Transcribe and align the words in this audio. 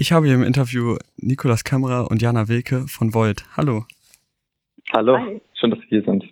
Ich 0.00 0.12
habe 0.12 0.24
hier 0.24 0.34
im 0.34 0.42
Interview 0.42 0.96
Nikolas 1.18 1.62
Kammerer 1.62 2.10
und 2.10 2.22
Jana 2.22 2.48
Wilke 2.48 2.88
von 2.88 3.12
Volt. 3.12 3.44
Hallo. 3.54 3.84
Hallo, 4.94 5.18
Hi. 5.18 5.42
schön, 5.52 5.70
dass 5.72 5.80
Sie 5.80 5.88
hier 5.88 6.02
sind. 6.02 6.24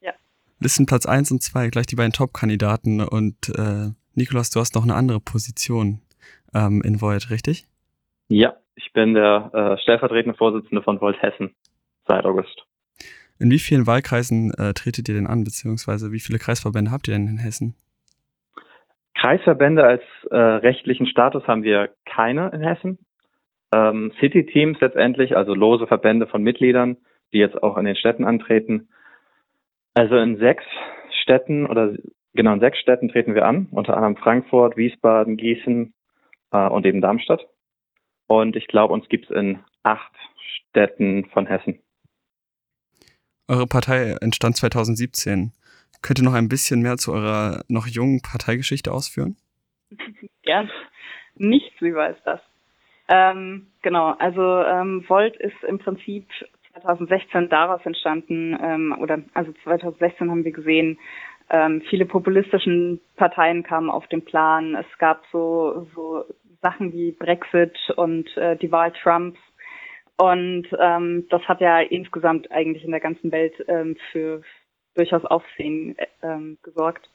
Ja. 0.00 0.12
Listenplatz 0.58 1.06
1 1.06 1.30
und 1.30 1.40
2, 1.40 1.68
gleich 1.68 1.86
die 1.86 1.94
beiden 1.94 2.10
Top-Kandidaten. 2.10 3.00
Und 3.00 3.48
äh, 3.50 3.92
Nikolas, 4.16 4.50
du 4.50 4.58
hast 4.58 4.74
noch 4.74 4.82
eine 4.82 4.96
andere 4.96 5.20
Position 5.20 6.00
ähm, 6.52 6.82
in 6.82 7.00
Volt, 7.00 7.30
richtig? 7.30 7.68
Ja, 8.26 8.56
ich 8.74 8.92
bin 8.92 9.14
der 9.14 9.52
äh, 9.54 9.80
stellvertretende 9.82 10.36
Vorsitzende 10.36 10.82
von 10.82 11.00
Volt 11.00 11.22
Hessen 11.22 11.54
seit 12.08 12.24
August. 12.24 12.66
In 13.38 13.52
wie 13.52 13.60
vielen 13.60 13.86
Wahlkreisen 13.86 14.52
äh, 14.54 14.74
tretet 14.74 15.08
ihr 15.08 15.14
denn 15.14 15.28
an, 15.28 15.44
beziehungsweise 15.44 16.10
wie 16.10 16.18
viele 16.18 16.40
Kreisverbände 16.40 16.90
habt 16.90 17.06
ihr 17.06 17.14
denn 17.14 17.28
in 17.28 17.38
Hessen? 17.38 17.76
Kreisverbände 19.20 19.84
als 19.84 20.02
äh, 20.30 20.36
rechtlichen 20.36 21.06
Status 21.06 21.46
haben 21.46 21.62
wir 21.62 21.90
keine 22.04 22.50
in 22.50 22.60
Hessen. 22.60 22.98
Ähm, 23.74 24.12
City-Teams 24.20 24.78
letztendlich, 24.80 25.36
also 25.36 25.54
lose 25.54 25.86
Verbände 25.86 26.26
von 26.26 26.42
Mitgliedern, 26.42 26.98
die 27.32 27.38
jetzt 27.38 27.62
auch 27.62 27.76
in 27.76 27.86
den 27.86 27.96
Städten 27.96 28.24
antreten. 28.24 28.88
Also 29.94 30.16
in 30.16 30.36
sechs 30.36 30.64
Städten 31.22 31.66
oder 31.66 31.94
genau 32.34 32.52
in 32.52 32.60
sechs 32.60 32.78
Städten 32.78 33.08
treten 33.08 33.34
wir 33.34 33.46
an, 33.46 33.68
unter 33.70 33.96
anderem 33.96 34.16
Frankfurt, 34.16 34.76
Wiesbaden, 34.76 35.36
Gießen 35.36 35.94
äh, 36.52 36.68
und 36.68 36.84
eben 36.86 37.00
Darmstadt. 37.00 37.46
Und 38.26 38.54
ich 38.54 38.68
glaube, 38.68 38.92
uns 38.92 39.08
gibt 39.08 39.30
es 39.30 39.36
in 39.36 39.60
acht 39.82 40.12
Städten 40.70 41.24
von 41.32 41.46
Hessen. 41.46 41.80
Eure 43.48 43.66
Partei 43.66 44.16
entstand 44.20 44.56
2017. 44.56 45.52
Könnt 46.06 46.20
ihr 46.20 46.24
noch 46.24 46.34
ein 46.34 46.48
bisschen 46.48 46.82
mehr 46.82 46.98
zu 46.98 47.12
eurer 47.12 47.64
noch 47.66 47.88
jungen 47.88 48.20
Parteigeschichte 48.22 48.92
ausführen? 48.92 49.36
Gern. 50.42 50.70
Nichts 51.34 51.80
über 51.80 52.04
als 52.04 52.22
das. 52.24 52.40
Ähm, 53.08 53.66
genau, 53.82 54.14
also 54.20 54.62
ähm, 54.62 55.04
Volt 55.08 55.34
ist 55.36 55.64
im 55.66 55.80
Prinzip 55.80 56.28
2016 56.80 57.48
daraus 57.48 57.84
entstanden, 57.84 58.56
ähm, 58.62 58.96
oder 59.00 59.20
also 59.34 59.52
2016 59.64 60.30
haben 60.30 60.44
wir 60.44 60.52
gesehen, 60.52 60.96
ähm, 61.50 61.82
viele 61.90 62.06
populistischen 62.06 63.00
Parteien 63.16 63.64
kamen 63.64 63.90
auf 63.90 64.06
den 64.06 64.24
Plan. 64.24 64.76
Es 64.76 64.98
gab 64.98 65.24
so, 65.32 65.88
so 65.96 66.24
Sachen 66.62 66.92
wie 66.92 67.10
Brexit 67.10 67.76
und 67.96 68.28
äh, 68.36 68.56
die 68.56 68.70
Wahl 68.70 68.92
Trumps. 68.92 69.40
Und 70.18 70.68
ähm, 70.78 71.26
das 71.30 71.42
hat 71.48 71.60
ja 71.60 71.80
insgesamt 71.80 72.52
eigentlich 72.52 72.84
in 72.84 72.92
der 72.92 73.00
ganzen 73.00 73.32
Welt 73.32 73.54
ähm, 73.66 73.96
für 74.12 74.42
durchaus 74.96 75.24
Aufsehen 75.24 75.96
ähm, 76.22 76.58
gesorgt. 76.62 77.08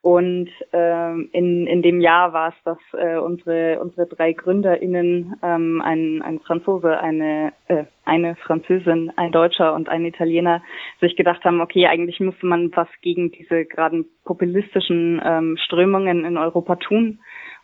Und 0.00 0.48
ähm, 0.72 1.28
in, 1.32 1.66
in 1.66 1.82
dem 1.82 2.00
Jahr 2.00 2.32
war 2.32 2.50
es, 2.50 2.54
dass 2.64 2.78
äh, 2.92 3.16
unsere, 3.16 3.80
unsere 3.80 4.06
drei 4.06 4.32
GründerInnen, 4.32 5.36
ähm, 5.42 5.82
ein, 5.84 6.22
ein 6.22 6.38
Franzose, 6.38 7.00
eine, 7.00 7.52
äh, 7.66 7.84
eine 8.04 8.36
Französin, 8.36 9.12
ein 9.16 9.32
Deutscher 9.32 9.74
und 9.74 9.88
ein 9.88 10.04
Italiener, 10.04 10.62
sich 11.00 11.16
gedacht 11.16 11.44
haben, 11.44 11.60
okay, 11.60 11.88
eigentlich 11.88 12.20
müsste 12.20 12.46
man 12.46 12.70
was 12.76 12.88
gegen 13.02 13.32
diese 13.32 13.64
gerade 13.64 14.04
populistischen 14.24 15.20
ähm, 15.24 15.56
Strömungen 15.64 16.24
in 16.24 16.36
Europa 16.36 16.76
tun. 16.76 17.18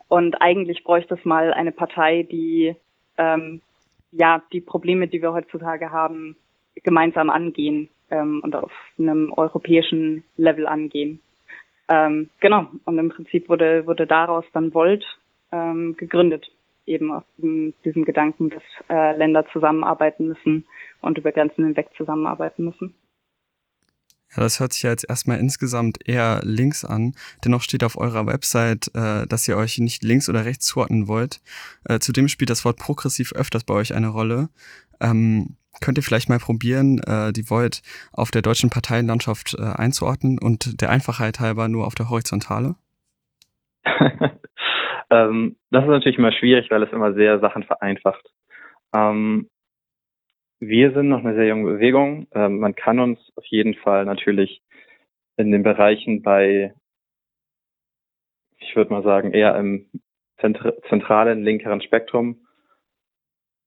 Und 0.09 0.41
eigentlich 0.41 0.83
bräuchte 0.83 1.15
es 1.15 1.23
mal 1.23 1.53
eine 1.53 1.71
Partei, 1.71 2.23
die 2.23 2.75
ähm, 3.17 3.61
ja 4.11 4.43
die 4.51 4.61
Probleme, 4.61 5.07
die 5.07 5.21
wir 5.21 5.31
heutzutage 5.31 5.91
haben, 5.91 6.35
gemeinsam 6.83 7.29
angehen 7.29 7.89
ähm, 8.09 8.41
und 8.43 8.55
auf 8.55 8.71
einem 8.97 9.31
europäischen 9.33 10.23
Level 10.37 10.67
angehen. 10.67 11.19
Ähm, 11.87 12.29
genau, 12.39 12.67
und 12.85 12.97
im 12.97 13.09
Prinzip 13.09 13.47
wurde, 13.49 13.85
wurde 13.85 14.07
daraus 14.07 14.45
dann 14.53 14.73
Volt 14.73 15.05
ähm, 15.51 15.95
gegründet, 15.97 16.49
eben 16.85 17.11
aus 17.11 17.23
diesem, 17.37 18.05
Gedanken, 18.05 18.49
dass 18.49 18.63
äh, 18.89 19.15
Länder 19.17 19.45
zusammenarbeiten 19.51 20.27
müssen 20.27 20.65
und 21.01 21.17
über 21.17 21.31
Grenzen 21.31 21.65
hinweg 21.65 21.89
zusammenarbeiten 21.95 22.65
müssen. 22.65 22.95
Ja, 24.35 24.43
das 24.43 24.59
hört 24.59 24.73
sich 24.73 24.83
ja 24.83 24.89
jetzt 24.89 25.07
erstmal 25.07 25.39
insgesamt 25.39 25.99
eher 26.07 26.41
links 26.43 26.83
an. 26.83 27.13
Dennoch 27.45 27.61
steht 27.61 27.83
auf 27.83 27.97
eurer 27.97 28.25
Website, 28.25 28.89
äh, 28.93 29.25
dass 29.27 29.47
ihr 29.47 29.55
euch 29.55 29.77
nicht 29.77 30.03
links 30.03 30.27
oder 30.27 30.43
rechts 30.43 30.65
zuordnen 30.65 31.07
wollt. 31.07 31.39
Äh, 31.85 31.99
zudem 31.99 32.27
spielt 32.27 32.49
das 32.49 32.65
Wort 32.65 32.77
progressiv 32.77 33.31
öfters 33.33 33.63
bei 33.63 33.75
euch 33.75 33.93
eine 33.93 34.09
Rolle. 34.09 34.49
Ähm, 34.99 35.55
könnt 35.81 35.97
ihr 35.97 36.03
vielleicht 36.03 36.29
mal 36.29 36.39
probieren, 36.39 36.99
äh, 37.05 37.31
die 37.31 37.49
Void 37.49 37.81
auf 38.13 38.31
der 38.31 38.41
deutschen 38.41 38.69
Parteienlandschaft 38.69 39.55
äh, 39.57 39.63
einzuordnen 39.63 40.39
und 40.39 40.81
der 40.81 40.89
Einfachheit 40.89 41.39
halber 41.39 41.67
nur 41.67 41.85
auf 41.85 41.95
der 41.95 42.09
Horizontale? 42.09 42.75
ähm, 45.09 45.55
das 45.71 45.83
ist 45.83 45.89
natürlich 45.89 46.17
immer 46.17 46.31
schwierig, 46.31 46.69
weil 46.71 46.83
es 46.83 46.91
immer 46.91 47.13
sehr 47.13 47.39
Sachen 47.39 47.63
vereinfacht. 47.63 48.25
Ähm, 48.93 49.49
wir 50.59 50.93
sind 50.93 51.09
noch 51.09 51.19
eine 51.19 51.35
sehr 51.35 51.47
junge 51.47 51.73
Bewegung. 51.73 52.27
Ähm, 52.33 52.59
man 52.59 52.75
kann 52.75 52.99
uns 52.99 53.19
auf 53.35 53.45
jeden 53.45 53.75
Fall 53.75 54.05
natürlich 54.05 54.61
in 55.37 55.51
den 55.51 55.63
Bereichen 55.63 56.21
bei, 56.21 56.73
ich 58.57 58.75
würde 58.75 58.91
mal 58.91 59.03
sagen, 59.03 59.33
eher 59.33 59.55
im 59.57 59.89
zentralen 60.39 61.43
linkeren 61.43 61.81
Spektrum 61.81 62.45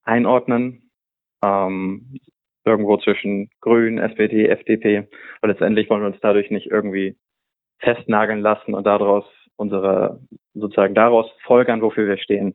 einordnen 0.05 0.88
ähm, 1.43 2.19
irgendwo 2.65 2.97
zwischen 2.99 3.51
Grün, 3.61 3.99
SPD, 3.99 4.47
FDP. 4.49 5.09
Und 5.41 5.49
letztendlich 5.49 5.89
wollen 5.89 6.03
wir 6.03 6.09
uns 6.09 6.21
dadurch 6.21 6.51
nicht 6.51 6.67
irgendwie 6.67 7.17
festnageln 7.79 8.41
lassen 8.41 8.75
und 8.75 8.87
daraus 8.87 9.25
unsere, 9.57 10.21
sozusagen 10.55 10.95
daraus 10.95 11.27
folgern, 11.45 11.83
wofür 11.83 12.07
wir 12.07 12.19
stehen, 12.19 12.55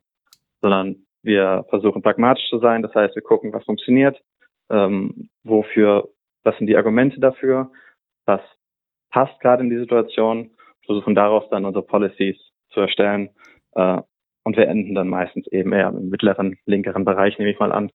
sondern 0.62 1.06
wir 1.22 1.66
versuchen 1.70 2.02
pragmatisch 2.02 2.48
zu 2.50 2.60
sein. 2.60 2.82
Das 2.82 2.94
heißt, 2.94 3.16
wir 3.16 3.22
gucken, 3.22 3.54
was 3.54 3.64
funktioniert, 3.66 4.22
ähm, 4.70 5.30
wofür, 5.44 6.10
was 6.44 6.58
sind 6.58 6.68
die 6.68 6.78
Argumente 6.78 7.20
dafür, 7.20 7.72
was 8.26 8.42
passt 9.10 9.40
gerade 9.42 9.64
in 9.64 9.70
die 9.70 9.78
Situation, 9.78 10.52
versuchen 10.86 11.16
daraus 11.16 11.50
dann 11.50 11.66
unsere 11.66 11.86
Policies 11.86 12.38
zu 12.70 12.82
erstellen. 12.82 13.30
Äh, 13.74 14.02
und 14.46 14.58
wir 14.58 14.68
enden 14.68 14.96
dann 14.96 15.08
meistens 15.08 15.48
eben 15.48 15.72
eher 15.72 15.90
im 15.90 16.10
mittleren, 16.10 16.58
linkeren 16.66 17.06
Bereich, 17.06 17.38
nehme 17.38 17.52
ich 17.52 17.60
mal 17.60 17.72
an. 17.72 17.90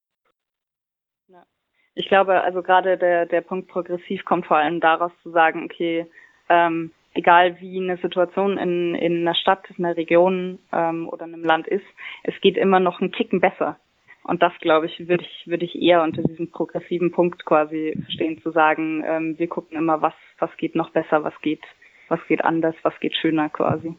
Ich 1.98 2.06
glaube, 2.06 2.42
also 2.42 2.62
gerade 2.62 2.96
der, 2.96 3.26
der 3.26 3.40
Punkt 3.40 3.66
progressiv 3.66 4.24
kommt 4.24 4.46
vor 4.46 4.56
allem 4.56 4.78
daraus 4.78 5.10
zu 5.24 5.32
sagen, 5.32 5.64
okay, 5.64 6.06
ähm, 6.48 6.92
egal 7.12 7.60
wie 7.60 7.76
eine 7.80 7.96
Situation 7.96 8.56
in, 8.56 8.94
in 8.94 9.22
einer 9.22 9.34
Stadt, 9.34 9.64
in 9.76 9.84
einer 9.84 9.96
Region 9.96 10.60
ähm, 10.72 11.08
oder 11.08 11.26
in 11.26 11.34
einem 11.34 11.44
Land 11.44 11.66
ist, 11.66 11.84
es 12.22 12.40
geht 12.40 12.56
immer 12.56 12.78
noch 12.78 13.00
einen 13.00 13.10
Ticken 13.10 13.40
besser. 13.40 13.80
Und 14.22 14.44
das, 14.44 14.52
glaube 14.60 14.86
ich, 14.86 15.08
würde 15.08 15.24
ich, 15.24 15.48
würde 15.48 15.64
ich 15.64 15.74
eher 15.74 16.04
unter 16.04 16.22
diesem 16.22 16.52
progressiven 16.52 17.10
Punkt 17.10 17.44
quasi 17.44 17.98
verstehen, 18.00 18.40
zu 18.42 18.52
sagen, 18.52 19.02
ähm, 19.04 19.36
wir 19.36 19.48
gucken 19.48 19.76
immer, 19.76 20.00
was, 20.00 20.14
was 20.38 20.56
geht 20.56 20.76
noch 20.76 20.90
besser, 20.90 21.24
was 21.24 21.34
geht, 21.42 21.64
was 22.06 22.20
geht 22.28 22.44
anders, 22.44 22.76
was 22.82 22.94
geht 23.00 23.16
schöner 23.16 23.48
quasi. 23.48 23.96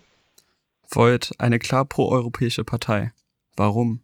Volt 0.90 1.32
eine 1.38 1.60
klar 1.60 1.84
proeuropäische 1.84 2.64
Partei. 2.64 3.12
Warum? 3.58 4.00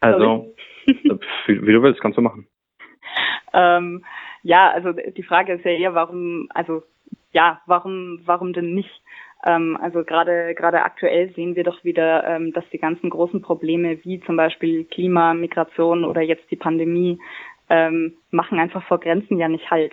Also, 0.00 0.54
wie, 0.86 1.66
wie, 1.66 1.72
du 1.72 1.82
willst, 1.82 2.00
kannst 2.00 2.18
du 2.18 2.22
machen. 2.22 2.46
Ähm, 3.52 4.04
ja, 4.42 4.70
also 4.70 4.92
die 4.92 5.22
Frage 5.22 5.54
ist 5.54 5.64
ja 5.64 5.72
eher, 5.72 5.94
warum, 5.94 6.48
also 6.54 6.82
ja, 7.32 7.60
warum, 7.66 8.20
warum 8.24 8.52
denn 8.52 8.74
nicht? 8.74 9.02
Ähm, 9.46 9.78
also 9.80 10.04
gerade 10.04 10.54
gerade 10.54 10.82
aktuell 10.82 11.32
sehen 11.34 11.54
wir 11.54 11.64
doch 11.64 11.84
wieder, 11.84 12.24
ähm, 12.26 12.52
dass 12.52 12.68
die 12.70 12.78
ganzen 12.78 13.10
großen 13.10 13.40
Probleme 13.40 14.02
wie 14.04 14.20
zum 14.20 14.36
Beispiel 14.36 14.84
Klima, 14.84 15.34
Migration 15.34 16.04
oder 16.04 16.20
jetzt 16.20 16.50
die 16.50 16.56
Pandemie 16.56 17.18
ähm, 17.70 18.14
machen 18.30 18.58
einfach 18.58 18.82
vor 18.84 18.98
Grenzen 18.98 19.38
ja 19.38 19.48
nicht 19.48 19.70
halt. 19.70 19.92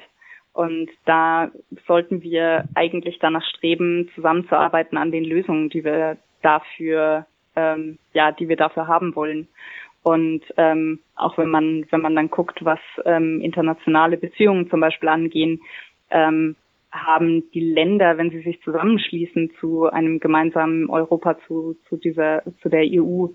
Und 0.54 0.90
da 1.04 1.52
sollten 1.86 2.22
wir 2.24 2.64
eigentlich 2.76 3.20
danach 3.20 3.44
streben, 3.44 4.10
zusammenzuarbeiten 4.16 4.98
an 4.98 5.12
den 5.12 5.26
Lösungen, 5.26 5.70
die 5.70 5.84
wir 5.84 6.18
dafür, 6.42 7.26
ähm, 7.58 8.00
ja, 8.14 8.32
die 8.32 8.48
wir 8.48 8.56
dafür 8.56 8.88
haben 8.88 9.16
wollen. 9.16 9.50
Und 10.06 10.44
ähm, 10.58 11.00
auch 11.16 11.36
wenn 11.40 11.50
man, 11.50 11.84
wenn 11.90 12.02
man 12.02 12.16
dann 12.16 12.30
guckt, 12.30 12.64
was 12.64 12.78
ähm, 13.06 13.42
internationale 13.42 14.18
Beziehungen 14.18 14.70
zum 14.70 14.80
Beispiel 14.80 15.10
angehen, 15.10 15.62
ähm, 16.12 16.56
haben 16.92 17.50
die 17.56 17.60
Länder, 17.60 18.20
wenn 18.20 18.30
sie 18.30 18.42
sich 18.42 18.62
zusammenschließen 18.62 19.54
zu 19.60 19.88
einem 19.90 20.20
gemeinsamen 20.20 20.92
Europa, 20.92 21.40
zu, 21.48 21.76
zu 21.90 21.98
dieser, 21.98 22.44
zu 22.62 22.70
der 22.70 22.84
EU, 22.84 23.30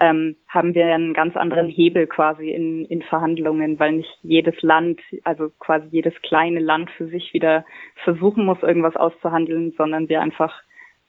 ähm, 0.00 0.34
haben 0.48 0.74
wir 0.74 0.86
einen 0.86 1.14
ganz 1.14 1.36
anderen 1.36 1.68
Hebel 1.68 2.08
quasi 2.08 2.50
in, 2.50 2.86
in 2.86 3.02
Verhandlungen, 3.02 3.78
weil 3.78 3.92
nicht 3.92 4.18
jedes 4.24 4.60
Land, 4.62 5.00
also 5.22 5.50
quasi 5.60 5.86
jedes 5.92 6.20
kleine 6.22 6.58
Land 6.58 6.90
für 6.90 7.06
sich 7.06 7.32
wieder 7.34 7.64
versuchen 8.02 8.44
muss, 8.44 8.60
irgendwas 8.62 8.96
auszuhandeln, 8.96 9.74
sondern 9.76 10.08
wir 10.08 10.20
einfach 10.22 10.60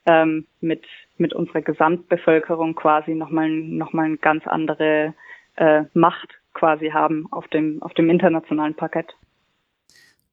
ähm, 0.07 0.48
mit, 0.62 0.86
mit 1.18 1.33
unserer 1.33 1.62
Gesamtbevölkerung 1.62 2.74
quasi 2.75 3.13
nochmal 3.13 3.50
noch 3.50 3.94
mal 3.94 4.06
eine 4.06 4.18
ganz 4.18 4.48
andere 4.48 5.13
äh, 5.56 5.83
Macht 5.94 6.30
quasi 6.54 6.89
haben 6.89 7.27
auf 7.31 7.48
dem, 7.50 7.81
auf 7.83 7.94
dem 7.94 8.09
internationalen 8.09 8.74
Parkett. 8.74 9.13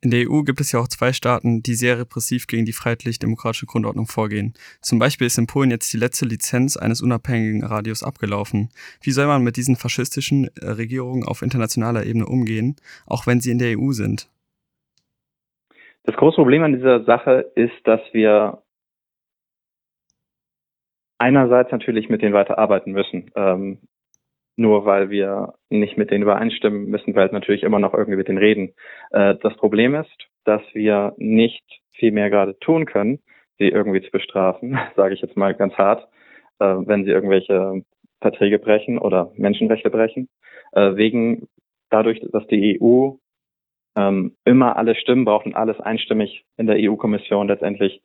In 0.00 0.10
der 0.10 0.30
EU 0.30 0.42
gibt 0.42 0.60
es 0.60 0.70
ja 0.70 0.80
auch 0.80 0.88
zwei 0.88 1.14
Staaten, 1.14 1.62
die 1.62 1.74
sehr 1.74 1.98
repressiv 1.98 2.46
gegen 2.46 2.66
die 2.66 2.74
freiheitlich-demokratische 2.74 3.64
Grundordnung 3.64 4.06
vorgehen. 4.06 4.52
Zum 4.82 4.98
Beispiel 4.98 5.26
ist 5.26 5.38
in 5.38 5.46
Polen 5.46 5.70
jetzt 5.70 5.90
die 5.94 5.96
letzte 5.96 6.26
Lizenz 6.26 6.76
eines 6.76 7.00
unabhängigen 7.00 7.64
Radios 7.64 8.02
abgelaufen. 8.02 8.68
Wie 9.02 9.12
soll 9.12 9.26
man 9.26 9.42
mit 9.42 9.56
diesen 9.56 9.76
faschistischen 9.76 10.50
äh, 10.60 10.66
Regierungen 10.72 11.24
auf 11.24 11.40
internationaler 11.40 12.04
Ebene 12.04 12.26
umgehen, 12.26 12.76
auch 13.06 13.26
wenn 13.26 13.40
sie 13.40 13.50
in 13.50 13.58
der 13.58 13.78
EU 13.78 13.92
sind? 13.92 14.28
Das 16.02 16.16
große 16.16 16.36
Problem 16.36 16.62
an 16.64 16.74
dieser 16.74 17.04
Sache 17.04 17.50
ist, 17.54 17.72
dass 17.84 18.00
wir 18.12 18.58
einerseits 21.18 21.70
natürlich 21.72 22.08
mit 22.08 22.22
denen 22.22 22.34
weiterarbeiten 22.34 22.92
müssen. 22.92 23.30
Ähm, 23.34 23.78
nur 24.56 24.84
weil 24.84 25.10
wir 25.10 25.54
nicht 25.68 25.96
mit 25.96 26.10
denen 26.10 26.22
übereinstimmen, 26.22 26.86
müssen 26.86 27.14
wir 27.14 27.22
halt 27.22 27.32
natürlich 27.32 27.62
immer 27.62 27.80
noch 27.80 27.92
irgendwie 27.92 28.16
mit 28.16 28.28
denen 28.28 28.38
reden. 28.38 28.74
Äh, 29.10 29.34
das 29.42 29.56
Problem 29.56 29.94
ist, 29.94 30.28
dass 30.44 30.62
wir 30.74 31.14
nicht 31.16 31.64
viel 31.92 32.12
mehr 32.12 32.30
gerade 32.30 32.58
tun 32.58 32.86
können, 32.86 33.20
sie 33.58 33.68
irgendwie 33.68 34.02
zu 34.02 34.10
bestrafen, 34.10 34.78
sage 34.96 35.14
ich 35.14 35.20
jetzt 35.20 35.36
mal 35.36 35.54
ganz 35.54 35.74
hart, 35.74 36.08
äh, 36.60 36.64
wenn 36.64 37.04
sie 37.04 37.10
irgendwelche 37.10 37.82
Verträge 38.20 38.58
brechen 38.58 38.98
oder 38.98 39.32
Menschenrechte 39.36 39.90
brechen, 39.90 40.28
äh, 40.72 40.94
wegen 40.94 41.48
dadurch, 41.90 42.20
dass 42.32 42.46
die 42.46 42.80
EU 42.80 43.12
ähm, 43.96 44.36
immer 44.44 44.76
alle 44.76 44.94
Stimmen 44.94 45.24
braucht 45.24 45.46
und 45.46 45.54
alles 45.54 45.78
einstimmig 45.80 46.44
in 46.56 46.66
der 46.66 46.76
EU-Kommission 46.78 47.48
letztendlich 47.48 48.02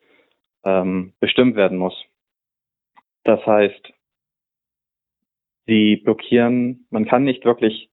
ähm, 0.64 1.12
bestimmt 1.20 1.56
werden 1.56 1.78
muss. 1.78 1.94
Das 3.24 3.44
heißt, 3.46 3.92
sie 5.66 5.96
blockieren, 5.96 6.86
man 6.90 7.04
kann 7.04 7.24
nicht 7.24 7.44
wirklich 7.44 7.90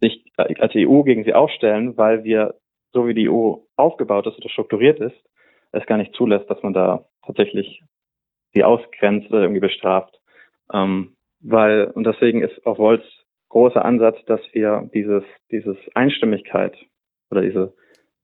sich 0.00 0.24
als 0.36 0.72
EU 0.74 1.02
gegen 1.02 1.24
sie 1.24 1.34
aufstellen, 1.34 1.96
weil 1.96 2.24
wir, 2.24 2.54
so 2.92 3.06
wie 3.06 3.14
die 3.14 3.28
EU 3.28 3.56
aufgebaut 3.76 4.26
ist 4.26 4.38
oder 4.38 4.48
strukturiert 4.48 4.98
ist, 4.98 5.16
es 5.72 5.86
gar 5.86 5.98
nicht 5.98 6.14
zulässt, 6.14 6.50
dass 6.50 6.62
man 6.62 6.72
da 6.72 7.06
tatsächlich 7.24 7.82
sie 8.52 8.64
ausgrenzt 8.64 9.30
oder 9.30 9.42
irgendwie 9.42 9.60
bestraft. 9.60 10.20
Ähm, 10.72 11.16
weil, 11.40 11.84
und 11.86 12.04
deswegen 12.04 12.42
ist 12.42 12.66
auch 12.66 12.76
Volts 12.76 13.04
großer 13.48 13.84
Ansatz, 13.84 14.16
dass 14.26 14.40
wir 14.52 14.88
dieses, 14.94 15.24
dieses 15.50 15.76
Einstimmigkeit 15.94 16.76
oder 17.30 17.42
diese, 17.42 17.74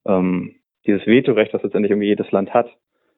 ähm, 0.05 0.55
dieses 0.85 1.05
Vetorecht, 1.05 1.53
das 1.53 1.63
letztendlich 1.63 1.91
irgendwie 1.91 2.07
jedes 2.07 2.31
Land 2.31 2.53
hat, 2.53 2.69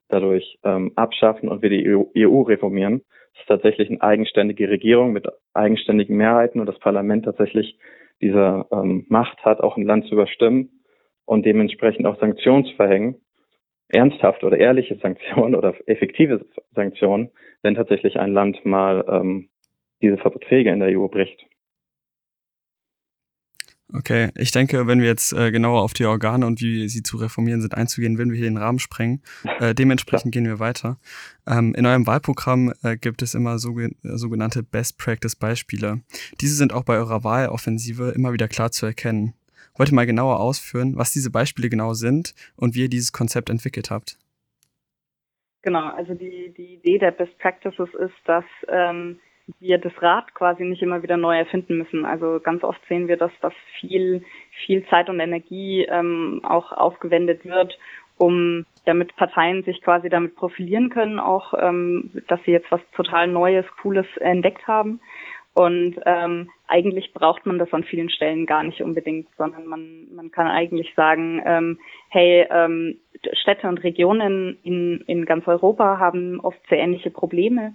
dadurch 0.10 0.58
ähm, 0.64 0.92
abschaffen 0.96 1.50
und 1.50 1.62
wir 1.62 1.70
die 1.70 1.88
EU, 1.88 2.04
EU 2.18 2.42
reformieren. 2.42 3.02
Es 3.34 3.42
ist 3.42 3.48
tatsächlich 3.48 3.90
eine 3.90 4.02
eigenständige 4.02 4.70
Regierung 4.70 5.14
mit 5.14 5.28
eigenständigen 5.54 6.18
Mehrheiten 6.18 6.60
und 6.60 6.66
das 6.66 6.80
Parlament 6.80 7.26
tatsächlich 7.26 7.78
diese 8.22 8.66
ähm, 8.72 9.06
Macht 9.08 9.44
hat, 9.46 9.62
auch 9.62 9.78
ein 9.78 9.86
Land 9.86 10.06
zu 10.08 10.14
überstimmen 10.14 10.84
und 11.26 11.46
dementsprechend 11.46 12.06
auch 12.06 12.20
Sanktionen 12.20 12.66
zu 12.66 12.76
verhängen, 12.76 13.16
ernsthafte 13.88 14.46
oder 14.46 14.58
ehrliche 14.58 14.98
Sanktionen 14.98 15.56
oder 15.56 15.74
effektive 15.88 16.46
Sanktionen, 16.76 17.32
wenn 17.62 17.76
tatsächlich 17.76 18.20
ein 18.20 18.34
Land 18.34 18.66
mal 18.66 19.06
ähm, 19.08 19.50
diese 20.02 20.18
Verträge 20.18 20.72
in 20.72 20.80
der 20.80 20.98
EU 21.00 21.08
bricht. 21.08 21.46
Okay, 23.92 24.30
ich 24.36 24.52
denke, 24.52 24.86
wenn 24.86 25.02
wir 25.02 25.08
jetzt 25.08 25.34
äh, 25.34 25.52
genauer 25.52 25.82
auf 25.82 25.94
die 25.94 26.06
Organe 26.06 26.46
und 26.46 26.62
wie 26.62 26.88
sie 26.88 27.02
zu 27.02 27.18
reformieren 27.18 27.62
sind 27.62 27.74
einzugehen, 27.74 28.20
würden 28.20 28.32
wir 28.32 28.38
hier 28.38 28.48
den 28.48 28.58
Rahmen 28.58 28.78
sprengen. 28.78 29.24
Äh, 29.60 29.74
dementsprechend 29.74 30.32
gehen 30.32 30.46
wir 30.46 30.60
weiter. 30.60 31.00
Ähm, 31.48 31.74
in 31.74 31.88
eurem 31.88 32.06
Wahlprogramm 32.06 32.72
äh, 32.84 32.98
gibt 32.98 33.24
es 33.24 33.34
immer 33.34 33.58
so, 33.58 33.76
sogenannte 34.04 34.62
Best 34.62 35.00
Practice 35.00 35.36
Beispiele. 35.36 36.02
Diese 36.40 36.54
sind 36.54 36.72
auch 36.72 36.84
bei 36.84 36.98
eurer 36.98 37.24
Wahloffensive 37.24 38.10
immer 38.16 38.32
wieder 38.32 38.48
klar 38.48 38.72
zu 38.72 38.86
erkennen. 38.86 39.34
Wollt 39.76 39.90
ihr 39.90 39.96
mal 39.96 40.06
genauer 40.06 40.40
ausführen, 40.40 40.96
was 40.96 41.12
diese 41.12 41.32
Beispiele 41.32 41.70
genau 41.70 41.94
sind 41.94 42.36
und 42.56 42.76
wie 42.76 42.82
ihr 42.82 42.90
dieses 42.90 43.12
Konzept 43.12 43.50
entwickelt 43.50 43.90
habt? 43.90 44.20
Genau, 45.64 45.90
also 45.90 46.14
die, 46.14 46.54
die 46.56 46.76
Idee 46.76 47.00
der 47.00 47.12
Best 47.12 47.38
Practices 47.40 47.90
ist, 47.96 48.16
dass 48.26 48.46
ähm, 48.68 49.20
wir 49.60 49.78
das 49.78 49.94
Rad 50.02 50.34
quasi 50.34 50.64
nicht 50.64 50.82
immer 50.82 51.04
wieder 51.04 51.18
neu 51.18 51.38
erfinden 51.38 51.78
müssen. 51.78 52.06
Also 52.06 52.40
ganz 52.42 52.64
oft 52.64 52.80
sehen 52.88 53.08
wir, 53.08 53.18
dass 53.18 53.32
das 53.42 53.54
viel, 53.80 54.24
viel 54.66 54.86
Zeit 54.88 55.10
und 55.10 55.20
Energie 55.20 55.86
ähm, 55.90 56.42
auch 56.44 56.72
aufgewendet 56.72 57.46
wird, 57.46 57.78
um 58.18 58.66
damit 58.86 59.16
Parteien 59.16 59.64
sich 59.64 59.82
quasi 59.82 60.10
damit 60.10 60.36
profilieren 60.36 60.90
können, 60.90 61.20
auch 61.20 61.54
ähm, 61.58 62.12
dass 62.28 62.40
sie 62.46 62.52
jetzt 62.52 62.72
was 62.72 62.82
total 62.96 63.28
Neues, 63.28 63.66
Cooles 63.82 64.08
entdeckt 64.18 64.68
haben. 64.68 65.00
Und 65.54 65.96
ähm, 66.06 66.50
eigentlich 66.68 67.12
braucht 67.14 67.46
man 67.46 67.60
das 67.60 67.74
an 67.74 67.84
vielen 67.84 68.10
Stellen 68.10 68.46
gar 68.46 68.64
nicht 68.64 68.82
unbedingt, 68.82 69.28
sondern 69.38 69.66
man, 69.66 70.08
man 70.16 70.32
kann 70.32 70.48
eigentlich 70.48 70.94
sagen, 70.96 71.42
ähm, 71.46 71.80
hey, 72.10 72.48
ähm, 72.50 72.98
Städte 73.34 73.68
und 73.68 73.84
Regionen 73.84 74.58
in, 74.64 75.02
in 75.08 75.26
ganz 75.26 75.48
Europa 75.48 75.98
haben 75.98 76.40
oft 76.40 76.60
sehr 76.70 76.80
ähnliche 76.80 77.10
Probleme 77.10 77.74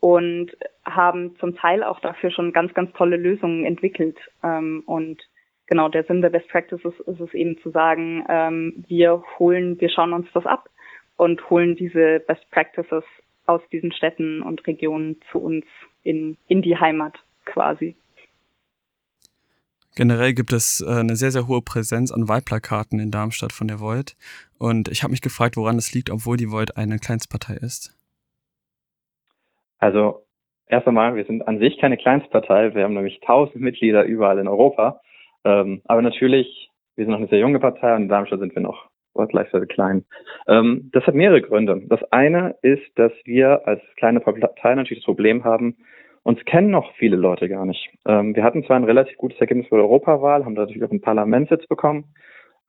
und 0.00 0.50
haben 0.84 1.36
zum 1.38 1.56
Teil 1.56 1.82
auch 1.82 2.00
dafür 2.00 2.30
schon 2.30 2.52
ganz, 2.52 2.74
ganz 2.74 2.92
tolle 2.94 3.16
Lösungen 3.16 3.64
entwickelt. 3.64 4.18
Ähm, 4.42 4.82
und 4.86 5.22
genau 5.66 5.88
der 5.88 6.04
Sinn 6.04 6.22
der 6.22 6.30
Best 6.30 6.48
Practices 6.48 6.94
ist 7.06 7.20
es 7.20 7.34
eben 7.34 7.58
zu 7.62 7.70
sagen, 7.70 8.24
ähm, 8.28 8.84
wir 8.88 9.22
holen, 9.38 9.80
wir 9.80 9.90
schauen 9.90 10.12
uns 10.12 10.28
das 10.34 10.46
ab 10.46 10.68
und 11.16 11.48
holen 11.50 11.76
diese 11.76 12.20
Best 12.26 12.48
Practices 12.50 13.04
aus 13.46 13.60
diesen 13.70 13.92
Städten 13.92 14.42
und 14.42 14.66
Regionen 14.66 15.20
zu 15.30 15.38
uns 15.38 15.64
in, 16.02 16.36
in 16.48 16.62
die 16.62 16.76
Heimat 16.76 17.14
quasi. 17.44 17.96
Generell 19.94 20.32
gibt 20.32 20.52
es 20.52 20.80
äh, 20.80 20.90
eine 20.90 21.16
sehr, 21.16 21.30
sehr 21.30 21.48
hohe 21.48 21.60
Präsenz 21.60 22.12
an 22.12 22.26
Wahlplakaten 22.28 22.98
in 22.98 23.10
Darmstadt 23.10 23.52
von 23.52 23.68
der 23.68 23.78
Volt. 23.78 24.16
Und 24.58 24.88
ich 24.88 25.02
habe 25.02 25.10
mich 25.10 25.20
gefragt, 25.20 25.56
woran 25.56 25.76
es 25.76 25.92
liegt, 25.92 26.08
obwohl 26.08 26.38
die 26.38 26.50
Volt 26.50 26.76
eine 26.78 26.98
Kleinstpartei 26.98 27.54
ist. 27.54 27.94
Also 29.78 30.24
erst 30.72 30.88
einmal, 30.88 31.14
wir 31.14 31.24
sind 31.24 31.46
an 31.46 31.58
sich 31.58 31.78
keine 31.78 31.98
Kleinstpartei. 31.98 32.74
Wir 32.74 32.84
haben 32.84 32.94
nämlich 32.94 33.20
tausend 33.20 33.62
Mitglieder 33.62 34.04
überall 34.04 34.38
in 34.38 34.48
Europa. 34.48 35.00
Ähm, 35.44 35.82
aber 35.84 36.02
natürlich, 36.02 36.70
wir 36.96 37.04
sind 37.04 37.12
noch 37.12 37.18
eine 37.18 37.28
sehr 37.28 37.40
junge 37.40 37.60
Partei 37.60 37.94
und 37.94 38.02
in 38.02 38.08
Darmstadt 38.08 38.40
sind 38.40 38.54
wir 38.54 38.62
noch 38.62 38.88
wortgleichsweise 39.14 39.66
klein. 39.66 40.04
Ähm, 40.48 40.90
das 40.92 41.06
hat 41.06 41.14
mehrere 41.14 41.42
Gründe. 41.42 41.82
Das 41.88 42.02
eine 42.10 42.56
ist, 42.62 42.82
dass 42.94 43.12
wir 43.24 43.68
als 43.68 43.82
kleine 43.96 44.20
Partei 44.20 44.74
natürlich 44.74 45.02
das 45.02 45.06
Problem 45.06 45.44
haben, 45.44 45.76
uns 46.22 46.42
kennen 46.44 46.70
noch 46.70 46.94
viele 46.94 47.16
Leute 47.16 47.48
gar 47.48 47.66
nicht. 47.66 47.90
Ähm, 48.06 48.34
wir 48.34 48.42
hatten 48.42 48.64
zwar 48.64 48.76
ein 48.76 48.84
relativ 48.84 49.16
gutes 49.18 49.38
Ergebnis 49.40 49.66
für 49.68 49.74
die 49.74 49.82
Europawahl, 49.82 50.44
haben 50.44 50.54
natürlich 50.54 50.84
auch 50.84 50.90
einen 50.90 51.00
Parlamentssitz 51.00 51.66
bekommen, 51.66 52.14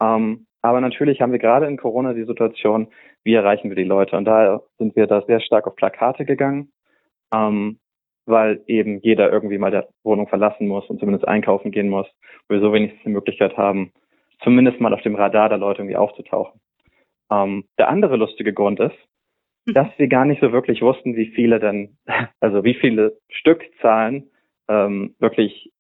ähm, 0.02 0.48
aber 0.62 0.82
natürlich 0.82 1.22
haben 1.22 1.32
wir 1.32 1.40
gerade 1.40 1.68
in 1.68 1.78
Corona 1.78 2.14
die 2.14 2.26
Situation, 2.26 2.88
wie 3.24 3.36
erreichen 3.36 3.70
wir 3.70 3.76
die 3.76 3.84
Leute? 3.84 4.18
Und 4.18 4.26
da 4.26 4.62
sind 4.80 4.96
wir 4.96 5.08
da 5.08 5.22
sehr 5.22 5.40
stark 5.40 5.68
auf 5.68 5.76
Plakate 5.76 6.26
gegangen 6.26 6.72
ähm, 7.34 7.80
weil 8.25 8.62
eben 8.68 9.00
jeder 9.00 9.31
irgendwie 9.31 9.57
mal 9.57 9.71
der 9.71 9.90
Wohnung 10.04 10.28
verlassen 10.28 10.68
muss 10.68 10.90
und 10.90 11.00
zumindest 11.00 11.28
einkaufen 11.28 11.71
gehen 11.71 11.90
muss, 11.90 12.07
wo 12.47 12.56
wir 12.56 12.62
so 12.62 12.74
wenigstens 12.74 13.04
die 13.04 13.09
Möglichkeit 13.09 13.57
haben, 13.57 13.92
zumindest 14.44 14.80
mal 14.80 14.94
auf 14.94 15.02
dem 15.02 15.16
Radar 15.16 15.50
der 15.50 15.57
Leute 15.57 15.81
irgendwie 15.81 15.97
aufzutauchen. 15.97 16.59
Ähm, 17.31 17.66
der 17.78 17.90
andere 17.90 18.18
lustige 18.18 18.54
Grund 18.54 18.80
ist, 18.80 18.95
hm. 19.66 19.74
dass 19.74 19.88
wir 19.97 20.07
gar 20.07 20.26
nicht 20.26 20.42
so 20.42 20.52
wirklich 20.52 20.81
wussten, 20.81 21.16
wie 21.16 21.28
viele 21.28 21.59
denn, 21.59 21.97
also 22.40 22.64
wie 22.64 22.76
viele 22.76 23.18
Stückzahlen 23.30 24.30
ähm, 24.69 25.16
wirklich, 25.19 25.71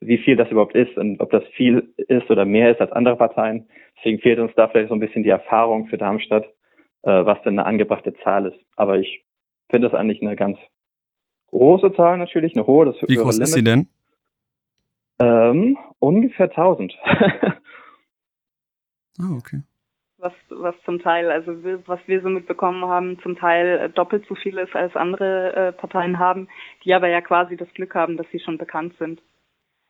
wie 0.00 0.18
viel 0.18 0.36
das 0.36 0.50
überhaupt 0.50 0.74
ist 0.74 0.96
und 0.96 1.20
ob 1.20 1.30
das 1.30 1.44
viel 1.54 1.94
ist 1.96 2.30
oder 2.30 2.44
mehr 2.44 2.70
ist 2.70 2.80
als 2.80 2.92
andere 2.92 3.16
Parteien. 3.16 3.68
Deswegen 3.96 4.18
fehlt 4.20 4.38
uns 4.38 4.52
da 4.54 4.68
vielleicht 4.68 4.88
so 4.88 4.94
ein 4.94 5.00
bisschen 5.00 5.22
die 5.22 5.30
Erfahrung 5.30 5.86
für 5.86 5.96
Darmstadt, 5.96 6.44
äh, 7.02 7.24
was 7.24 7.40
denn 7.42 7.58
eine 7.58 7.66
angebrachte 7.66 8.14
Zahl 8.22 8.46
ist. 8.46 8.58
Aber 8.76 8.98
ich 8.98 9.24
finde 9.70 9.88
das 9.88 9.98
eigentlich 9.98 10.20
eine 10.20 10.36
ganz 10.36 10.58
große 11.48 11.92
Zahl 11.94 12.18
natürlich, 12.18 12.54
eine 12.54 12.66
hohe. 12.66 12.86
Das 12.86 12.96
Wie 13.06 13.16
groß 13.16 13.36
Limit. 13.36 13.48
ist 13.48 13.54
sie 13.54 13.64
denn? 13.64 13.88
Ähm, 15.18 15.78
ungefähr 15.98 16.50
1000. 16.50 16.96
ah, 17.04 17.56
okay. 19.36 19.62
Was, 20.18 20.32
was 20.48 20.74
zum 20.84 21.00
Teil, 21.00 21.30
also 21.30 21.52
was 21.86 22.00
wir 22.06 22.22
so 22.22 22.28
mitbekommen 22.28 22.84
haben, 22.86 23.18
zum 23.20 23.36
Teil 23.36 23.78
äh, 23.78 23.90
doppelt 23.90 24.24
so 24.28 24.34
viel 24.34 24.58
ist, 24.58 24.74
als 24.74 24.96
andere 24.96 25.54
äh, 25.54 25.72
Parteien 25.72 26.18
haben, 26.18 26.48
die 26.84 26.94
aber 26.94 27.08
ja 27.08 27.20
quasi 27.20 27.56
das 27.56 27.72
Glück 27.74 27.94
haben, 27.94 28.16
dass 28.16 28.26
sie 28.32 28.40
schon 28.40 28.58
bekannt 28.58 28.94
sind. 28.98 29.20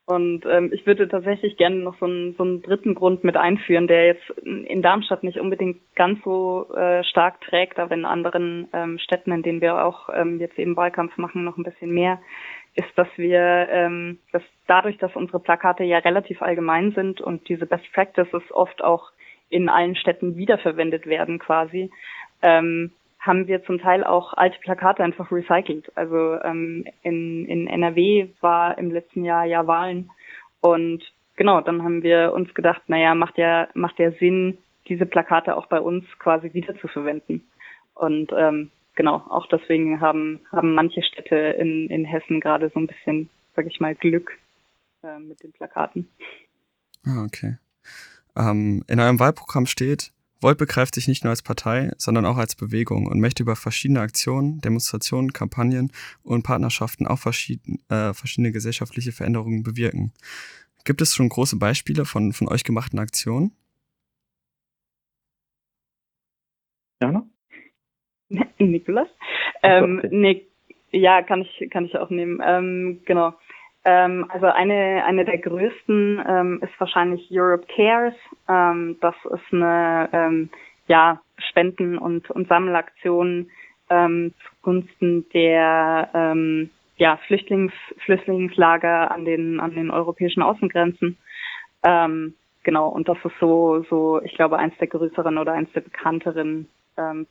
Und 0.07 0.47
ähm, 0.47 0.71
ich 0.73 0.87
würde 0.87 1.09
tatsächlich 1.09 1.57
gerne 1.57 1.77
noch 1.77 1.99
so 1.99 2.07
einen, 2.07 2.37
so 2.37 2.45
einen 2.45 2.63
dritten 2.63 2.95
Grund 2.95 3.25
mit 3.25 3.37
einführen, 3.37 3.89
der 3.89 4.07
jetzt 4.07 4.31
in 4.45 4.81
Darmstadt 4.81 5.25
nicht 5.25 5.41
unbedingt 5.41 5.79
ganz 5.97 6.23
so 6.23 6.73
äh, 6.77 7.03
stark 7.03 7.41
trägt, 7.41 7.81
aber 7.81 7.93
in 7.93 8.05
anderen 8.05 8.69
ähm, 8.73 8.99
Städten, 9.01 9.33
in 9.33 9.43
denen 9.43 9.61
wir 9.61 9.85
auch 9.85 10.09
ähm, 10.15 10.39
jetzt 10.39 10.61
eben 10.61 10.77
Wahlkampf 10.77 11.17
machen, 11.17 11.43
noch 11.43 11.57
ein 11.57 11.65
bisschen 11.65 11.91
mehr, 11.91 12.21
ist, 12.77 12.87
dass 12.95 13.09
wir, 13.17 13.69
ähm, 13.69 14.21
dass 14.31 14.43
dadurch, 14.69 14.97
dass 14.99 15.17
unsere 15.17 15.41
Plakate 15.41 15.83
ja 15.83 15.99
relativ 15.99 16.41
allgemein 16.41 16.93
sind 16.93 17.21
und 17.21 17.49
diese 17.49 17.67
Best 17.67 17.93
Practices 17.93 18.43
oft 18.51 18.85
auch 18.85 19.11
in 19.49 19.69
allen 19.69 19.97
Städten 19.97 20.37
wiederverwendet 20.37 21.07
werden 21.07 21.41
quasi, 21.41 21.91
ähm, 22.43 22.93
haben 23.27 23.47
wir 23.47 23.65
zum 23.65 23.79
Teil 23.79 24.05
auch 24.05 24.33
alte 24.35 24.59
Plakate 24.61 25.03
einfach 25.03 25.31
recycelt. 25.33 25.91
Also 25.97 26.41
ähm, 26.43 26.85
in, 27.03 27.47
in 27.47 27.67
NRW 27.67 28.29
war 28.41 28.79
im 28.79 28.91
letzten 28.91 29.25
Jahr 29.25 29.45
ja 29.45 29.67
Wahlen 29.67 30.11
und 30.61 31.03
genau, 31.37 31.61
dann 31.61 31.83
haben 31.83 32.03
wir 32.03 32.33
uns 32.33 32.53
gedacht, 32.55 32.83
naja, 32.89 33.15
macht 33.15 33.39
ja, 33.39 33.69
macht 33.75 33.99
ja 33.99 34.11
Sinn, 34.13 34.59
diese 34.89 35.07
Plakate 35.07 35.57
auch 35.57 35.67
bei 35.67 35.81
uns 35.81 36.05
quasi 36.19 36.53
wieder 36.55 36.77
zu 36.79 36.89
verwenden. 36.89 37.47
Und 37.95 38.33
ähm, 38.37 38.71
genau, 38.95 39.17
auch 39.29 39.47
deswegen 39.49 40.01
haben, 40.01 40.41
haben 40.51 40.75
manche 40.75 41.03
Städte 41.03 41.37
in, 41.37 41.89
in 41.89 42.05
Hessen 42.05 42.41
gerade 42.41 42.71
so 42.73 42.81
ein 42.81 42.87
bisschen, 42.87 43.31
sag 43.55 43.67
ich 43.67 43.81
mal, 43.81 43.95
Glück 43.95 44.33
äh, 45.03 45.19
mit 45.19 45.43
den 45.43 45.53
Plakaten. 45.53 46.09
Ah, 47.05 47.25
okay. 47.25 47.57
Ähm, 48.37 48.85
in 48.89 49.01
eurem 49.01 49.19
Wahlprogramm 49.19 49.67
steht, 49.67 50.13
Volt 50.41 50.59
begreift 50.59 50.95
sich 50.95 51.09
nicht 51.09 51.25
nur 51.25 51.31
als 51.31 51.43
Partei, 51.43 51.93
sondern 51.97 52.27
auch 52.27 52.37
als 52.37 52.55
Bewegung 52.55 53.07
und 53.07 53.21
möchte 53.21 53.43
über 53.43 53.57
verschiedene 53.57 54.01
Aktionen, 54.01 54.61
Demonstrationen, 54.61 55.33
Kampagnen 55.33 55.91
und 56.23 56.43
Partnerschaften 56.43 57.07
auch 57.07 57.19
verschieden, 57.19 57.79
äh, 57.89 58.13
verschiedene 58.13 58.53
gesellschaftliche 58.53 59.13
Veränderungen 59.13 59.63
bewirken. 59.63 60.13
Gibt 60.85 61.01
es 61.01 61.15
schon 61.15 61.29
große 61.29 61.59
Beispiele 61.59 62.05
von, 62.05 62.33
von 62.33 62.49
euch 62.49 62.65
gemachten 62.65 62.99
Aktionen? 62.99 63.53
Ja. 67.03 67.27
Nikolas? 68.59 69.09
Ähm, 69.63 70.03
nee, 70.11 70.47
ja, 70.93 71.23
kann 71.23 71.43
ich, 71.43 71.71
kann 71.71 71.87
ich 71.87 71.97
auch 71.97 72.11
nehmen. 72.11 72.41
Ähm, 72.45 73.01
genau. 73.05 73.35
Ähm, 73.89 74.27
also 74.31 74.47
eine, 74.47 75.05
eine 75.05 75.25
der 75.25 75.39
größten 75.39 76.21
ähm, 76.29 76.61
ist 76.61 76.73
wahrscheinlich 76.81 77.29
Europe 77.31 77.69
Cares. 77.69 78.17
Ähm, 78.49 78.97
das 79.01 79.15
ist 79.27 79.53
eine 79.53 80.09
ähm, 80.13 80.51
ja, 80.89 81.21
Spenden- 81.39 81.97
und, 81.97 82.29
und 82.33 82.49
Sammelaktion 82.49 83.49
ähm, 83.89 84.35
zugunsten 84.49 85.29
der 85.33 86.11
ähm, 86.15 86.71
ja, 86.97 87.17
Flüchtlings, 87.29 87.73
Flüchtlingslager 88.05 89.13
an 89.13 89.25
den, 89.25 89.61
an 89.61 89.71
den 89.73 89.91
europäischen 89.91 90.43
Außengrenzen. 90.43 91.17
Genau, 92.65 92.89
und 92.89 93.09
das 93.09 93.19
ist 93.23 93.39
so, 93.39 93.85
so, 93.89 94.21
ich 94.23 94.35
glaube, 94.35 94.59
eins 94.59 94.77
der 94.79 94.89
größeren 94.89 95.39
oder 95.39 95.53
eins 95.53 95.71
der 95.73 95.83
bekannteren 95.83 96.69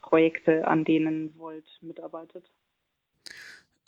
Projekte, 0.02 0.66
an 0.66 0.86
denen 0.86 1.34
Volt 1.38 1.66
mitarbeitet. 1.82 2.46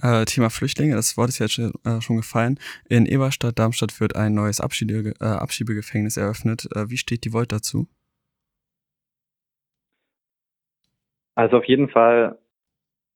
Äh, 0.02 0.26
Thema 0.26 0.52
Flüchtlinge, 0.52 0.96
das 0.96 1.18
Wort 1.18 1.30
ist 1.30 1.40
jetzt 1.40 1.54
schon, 1.54 1.74
äh, 1.84 2.02
schon 2.02 2.18
gefallen. 2.18 2.60
In 2.88 3.08
Eberstadt, 3.08 3.58
Darmstadt 3.58 4.00
wird 4.00 4.16
ein 4.16 4.36
neues 4.36 4.62
Abschiebe, 4.62 5.14
äh, 5.20 5.26
Abschiebegefängnis 5.26 6.18
eröffnet. 6.18 6.68
Äh, 6.76 6.90
wie 6.90 6.98
steht 6.98 7.26
die 7.26 7.34
Volt 7.34 7.52
dazu? 7.52 7.88
Also 11.34 11.58
auf 11.58 11.66
jeden 11.66 11.90
Fall 11.90 12.38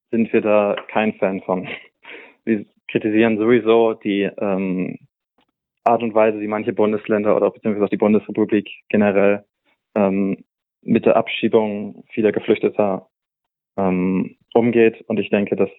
sind 0.09 0.31
wir 0.33 0.41
da 0.41 0.75
kein 0.89 1.13
Fan 1.13 1.41
von. 1.41 1.67
Wir 2.45 2.65
kritisieren 2.87 3.37
sowieso 3.37 3.93
die 3.93 4.23
ähm, 4.23 4.97
Art 5.83 6.01
und 6.01 6.13
Weise, 6.13 6.39
wie 6.39 6.47
manche 6.47 6.73
Bundesländer 6.73 7.35
oder 7.35 7.51
beziehungsweise 7.51 7.85
auch 7.85 7.89
die 7.89 7.97
Bundesrepublik 7.97 8.69
generell 8.89 9.45
ähm, 9.95 10.43
mit 10.81 11.05
der 11.05 11.15
Abschiebung 11.15 12.03
vieler 12.11 12.31
Geflüchteter 12.31 13.07
ähm, 13.77 14.37
umgeht. 14.53 15.01
Und 15.07 15.19
ich 15.19 15.29
denke, 15.29 15.55
das 15.55 15.69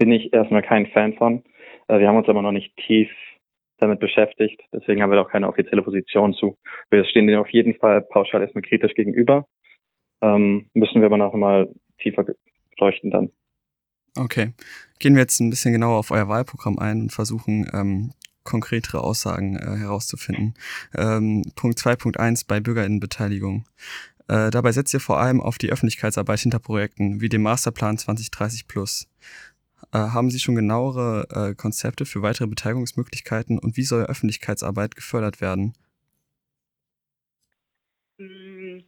bin 0.00 0.10
ich 0.12 0.32
erstmal 0.32 0.62
kein 0.62 0.86
Fan 0.86 1.12
von. 1.12 1.44
Äh, 1.86 2.00
wir 2.00 2.08
haben 2.08 2.16
uns 2.16 2.28
aber 2.28 2.42
noch 2.42 2.52
nicht 2.52 2.74
tief 2.78 3.08
damit 3.78 4.00
beschäftigt. 4.00 4.60
Deswegen 4.72 5.02
haben 5.02 5.10
wir 5.10 5.20
auch 5.20 5.30
keine 5.30 5.46
offizielle 5.46 5.82
Position 5.82 6.32
zu. 6.32 6.56
Wir 6.90 7.04
stehen 7.04 7.26
dem 7.26 7.38
auf 7.38 7.50
jeden 7.50 7.74
Fall 7.74 8.00
pauschal 8.00 8.40
erstmal 8.40 8.62
kritisch 8.62 8.94
gegenüber. 8.94 9.46
Ähm, 10.22 10.68
müssen 10.74 11.00
wir 11.00 11.06
aber 11.06 11.18
noch 11.18 11.34
mal 11.34 11.68
tiefer 11.98 12.24
leuchten 12.78 13.10
dann. 13.10 13.30
Okay. 14.16 14.54
Gehen 14.98 15.14
wir 15.14 15.20
jetzt 15.20 15.38
ein 15.40 15.50
bisschen 15.50 15.72
genauer 15.72 15.98
auf 15.98 16.10
euer 16.10 16.28
Wahlprogramm 16.28 16.78
ein 16.78 17.02
und 17.02 17.12
versuchen, 17.12 17.70
ähm, 17.72 18.12
konkretere 18.42 19.02
Aussagen 19.02 19.56
äh, 19.56 19.76
herauszufinden. 19.76 20.54
Ähm, 20.96 21.42
Punkt 21.56 21.78
2.1 21.78 22.46
bei 22.48 22.58
Bürgerinnenbeteiligung. 22.58 23.66
Äh, 24.28 24.50
dabei 24.50 24.72
setzt 24.72 24.94
ihr 24.94 25.00
vor 25.00 25.20
allem 25.20 25.40
auf 25.40 25.58
die 25.58 25.70
Öffentlichkeitsarbeit 25.70 26.38
hinter 26.38 26.60
Projekten 26.60 27.20
wie 27.20 27.28
dem 27.28 27.42
Masterplan 27.42 27.98
2030 27.98 28.68
Plus. 28.68 29.08
Äh, 29.92 29.98
haben 29.98 30.30
Sie 30.30 30.38
schon 30.38 30.54
genauere 30.54 31.26
äh, 31.30 31.54
Konzepte 31.54 32.06
für 32.06 32.22
weitere 32.22 32.46
Beteiligungsmöglichkeiten 32.46 33.58
und 33.58 33.76
wie 33.76 33.82
soll 33.82 34.04
Öffentlichkeitsarbeit 34.04 34.94
gefördert 34.94 35.40
werden? 35.40 35.74
Mm, 38.18 38.84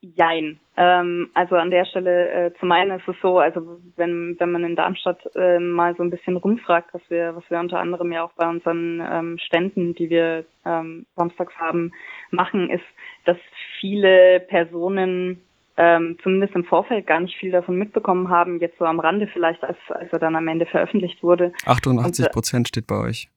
jein. 0.00 0.58
Ähm, 0.76 1.30
also 1.34 1.56
an 1.56 1.70
der 1.70 1.84
Stelle, 1.84 2.30
äh, 2.30 2.52
zum 2.60 2.72
einen 2.72 2.98
ist 2.98 3.06
es 3.06 3.16
so, 3.20 3.38
also 3.38 3.78
wenn, 3.96 4.36
wenn 4.38 4.52
man 4.52 4.64
in 4.64 4.74
Darmstadt 4.74 5.20
äh, 5.34 5.58
mal 5.58 5.94
so 5.96 6.02
ein 6.02 6.10
bisschen 6.10 6.36
rumfragt, 6.36 6.94
was 6.94 7.02
wir, 7.08 7.36
was 7.36 7.44
wir 7.50 7.60
unter 7.60 7.78
anderem 7.78 8.10
ja 8.10 8.24
auch 8.24 8.32
bei 8.32 8.48
unseren 8.48 9.02
ähm, 9.06 9.38
Ständen, 9.38 9.94
die 9.94 10.08
wir 10.08 10.46
ähm, 10.64 11.04
samstags 11.14 11.54
haben, 11.56 11.92
machen, 12.30 12.70
ist, 12.70 12.84
dass 13.26 13.36
viele 13.80 14.40
Personen 14.40 15.42
ähm, 15.76 16.18
zumindest 16.22 16.54
im 16.54 16.64
Vorfeld 16.64 17.06
gar 17.06 17.20
nicht 17.20 17.36
viel 17.36 17.50
davon 17.50 17.76
mitbekommen 17.76 18.28
haben, 18.28 18.60
jetzt 18.60 18.78
so 18.78 18.84
am 18.84 19.00
Rande 19.00 19.26
vielleicht, 19.26 19.62
als, 19.64 19.78
als 19.88 20.12
er 20.12 20.18
dann 20.18 20.36
am 20.36 20.46
Ende 20.46 20.66
veröffentlicht 20.66 21.22
wurde. 21.22 21.52
88 21.66 22.30
Prozent 22.30 22.68
steht 22.68 22.86
bei 22.86 22.96
euch. 22.96 23.28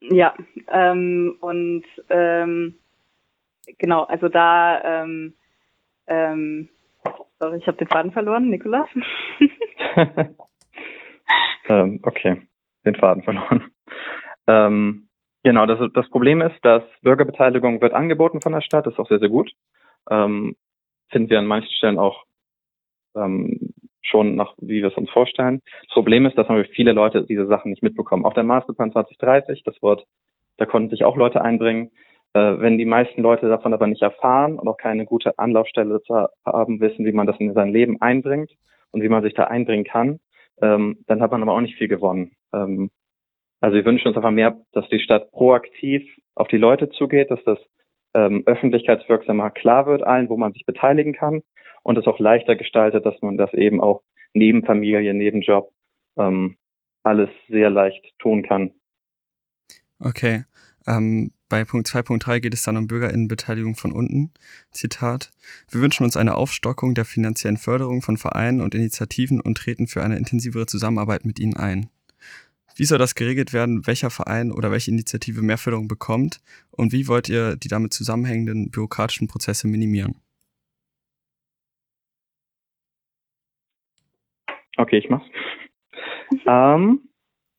Ja, 0.00 0.34
ähm, 0.70 1.36
und 1.40 1.84
ähm, 2.10 2.74
genau, 3.78 4.04
also 4.04 4.28
da, 4.28 5.02
ähm, 5.02 5.34
ähm, 6.06 6.68
sorry, 7.38 7.58
ich 7.58 7.66
habe 7.66 7.78
den 7.78 7.88
Faden 7.88 8.12
verloren, 8.12 8.48
Nikolas. 8.48 8.88
ähm, 11.68 12.00
okay, 12.02 12.42
den 12.84 12.94
Faden 12.94 13.22
verloren. 13.22 13.64
Ähm, 14.46 15.08
genau, 15.42 15.66
das, 15.66 15.78
das 15.94 16.08
Problem 16.10 16.40
ist, 16.42 16.64
dass 16.64 16.82
Bürgerbeteiligung 17.02 17.80
wird 17.80 17.92
angeboten 17.92 18.40
von 18.40 18.52
der 18.52 18.60
Stadt, 18.60 18.86
das 18.86 18.94
ist 18.94 19.00
auch 19.00 19.08
sehr, 19.08 19.18
sehr 19.18 19.28
gut. 19.28 19.50
Ähm, 20.10 20.56
finden 21.10 21.30
wir 21.30 21.38
an 21.38 21.46
manchen 21.46 21.70
Stellen 21.72 21.98
auch 21.98 22.24
ähm, 23.16 23.72
schon 24.02 24.36
nach, 24.36 24.54
wie 24.58 24.80
wir 24.82 24.88
es 24.88 24.96
uns 24.96 25.10
vorstellen. 25.10 25.60
Das 25.82 25.94
Problem 25.94 26.26
ist, 26.26 26.36
dass 26.38 26.46
viele 26.72 26.92
Leute 26.92 27.24
diese 27.24 27.46
Sachen 27.46 27.70
nicht 27.70 27.82
mitbekommen. 27.82 28.24
Auch 28.24 28.34
der 28.34 28.44
Masterplan 28.44 28.92
2030, 28.92 29.62
das 29.64 29.80
Wort, 29.82 30.06
da 30.56 30.66
konnten 30.66 30.90
sich 30.90 31.04
auch 31.04 31.16
Leute 31.16 31.42
einbringen. 31.42 31.90
Äh, 32.34 32.58
wenn 32.58 32.78
die 32.78 32.84
meisten 32.84 33.22
Leute 33.22 33.48
davon 33.48 33.74
aber 33.74 33.86
nicht 33.86 34.02
erfahren 34.02 34.58
und 34.58 34.68
auch 34.68 34.76
keine 34.76 35.04
gute 35.04 35.38
Anlaufstelle 35.38 36.02
zu 36.02 36.28
haben, 36.44 36.80
wissen, 36.80 37.04
wie 37.04 37.12
man 37.12 37.26
das 37.26 37.38
in 37.38 37.54
sein 37.54 37.72
Leben 37.72 38.00
einbringt 38.00 38.50
und 38.90 39.02
wie 39.02 39.08
man 39.08 39.22
sich 39.22 39.34
da 39.34 39.44
einbringen 39.44 39.84
kann, 39.84 40.20
ähm, 40.60 40.98
dann 41.06 41.20
hat 41.20 41.30
man 41.30 41.42
aber 41.42 41.52
auch 41.52 41.60
nicht 41.60 41.76
viel 41.76 41.88
gewonnen. 41.88 42.32
Ähm, 42.52 42.90
also 43.60 43.76
wir 43.76 43.84
wünschen 43.84 44.08
uns 44.08 44.16
einfach 44.16 44.30
mehr, 44.30 44.60
dass 44.72 44.88
die 44.88 45.00
Stadt 45.00 45.30
proaktiv 45.32 46.02
auf 46.34 46.48
die 46.48 46.58
Leute 46.58 46.90
zugeht, 46.90 47.30
dass 47.30 47.42
das 47.44 47.58
ähm, 48.14 48.42
öffentlichkeitswirksamer 48.46 49.50
klar 49.50 49.86
wird 49.86 50.02
allen, 50.02 50.28
wo 50.28 50.36
man 50.36 50.52
sich 50.52 50.64
beteiligen 50.66 51.12
kann 51.12 51.42
und 51.82 51.98
es 51.98 52.06
auch 52.06 52.18
leichter 52.18 52.56
gestaltet, 52.56 53.04
dass 53.06 53.20
man 53.22 53.36
das 53.36 53.52
eben 53.54 53.80
auch 53.80 54.02
neben 54.34 54.64
Familie, 54.64 55.14
neben 55.14 55.40
Job 55.40 55.70
ähm, 56.16 56.56
alles 57.02 57.30
sehr 57.48 57.70
leicht 57.70 58.04
tun 58.18 58.42
kann. 58.42 58.72
Okay. 60.00 60.44
Ähm, 60.86 61.32
bei 61.48 61.64
Punkt 61.64 61.88
2.3 61.88 62.40
geht 62.40 62.54
es 62.54 62.62
dann 62.62 62.76
um 62.76 62.86
Bürgerinnenbeteiligung 62.86 63.74
von 63.74 63.92
unten. 63.92 64.32
Zitat. 64.70 65.30
Wir 65.70 65.80
wünschen 65.80 66.04
uns 66.04 66.16
eine 66.16 66.34
Aufstockung 66.34 66.94
der 66.94 67.06
finanziellen 67.06 67.56
Förderung 67.56 68.02
von 68.02 68.16
Vereinen 68.16 68.60
und 68.60 68.74
Initiativen 68.74 69.40
und 69.40 69.56
treten 69.56 69.86
für 69.86 70.02
eine 70.02 70.18
intensivere 70.18 70.66
Zusammenarbeit 70.66 71.24
mit 71.24 71.38
ihnen 71.38 71.56
ein. 71.56 71.88
Wie 72.78 72.84
soll 72.84 72.98
das 72.98 73.16
geregelt 73.16 73.52
werden, 73.52 73.88
welcher 73.88 74.08
Verein 74.08 74.52
oder 74.52 74.70
welche 74.70 74.92
Initiative 74.92 75.42
mehr 75.42 75.58
Förderung 75.58 75.88
bekommt 75.88 76.38
und 76.70 76.92
wie 76.92 77.08
wollt 77.08 77.28
ihr 77.28 77.56
die 77.56 77.66
damit 77.66 77.92
zusammenhängenden 77.92 78.70
bürokratischen 78.70 79.26
Prozesse 79.26 79.66
minimieren? 79.66 80.14
Okay, 84.76 84.98
ich 84.98 85.10
mach's. 85.10 85.26
ähm, 86.46 87.00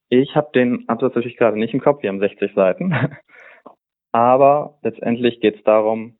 ich 0.07 0.37
habe 0.37 0.51
den 0.55 0.87
Absatz 0.87 1.15
natürlich 1.15 1.35
gerade 1.35 1.59
nicht 1.59 1.73
im 1.73 1.81
Kopf, 1.81 2.01
wir 2.01 2.09
haben 2.09 2.21
60 2.21 2.53
Seiten. 2.55 2.93
Aber 4.13 4.79
letztendlich 4.83 5.41
geht 5.41 5.57
es 5.57 5.63
darum, 5.63 6.17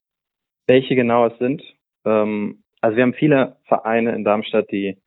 welche 0.68 0.96
genau 0.96 1.28
es 1.28 1.38
sind. 1.40 1.64
Ähm, 2.04 2.66
also 2.82 2.98
wir 2.98 3.04
haben 3.04 3.14
viele 3.14 3.56
Vereine 3.64 4.14
in 4.14 4.26
Darmstadt, 4.26 4.70
die 4.72 5.02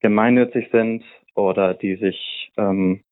gemeinnützig 0.00 0.68
sind 0.70 1.02
oder 1.34 1.72
die 1.72 1.96
sich 1.96 2.52
ähm, 2.58 3.02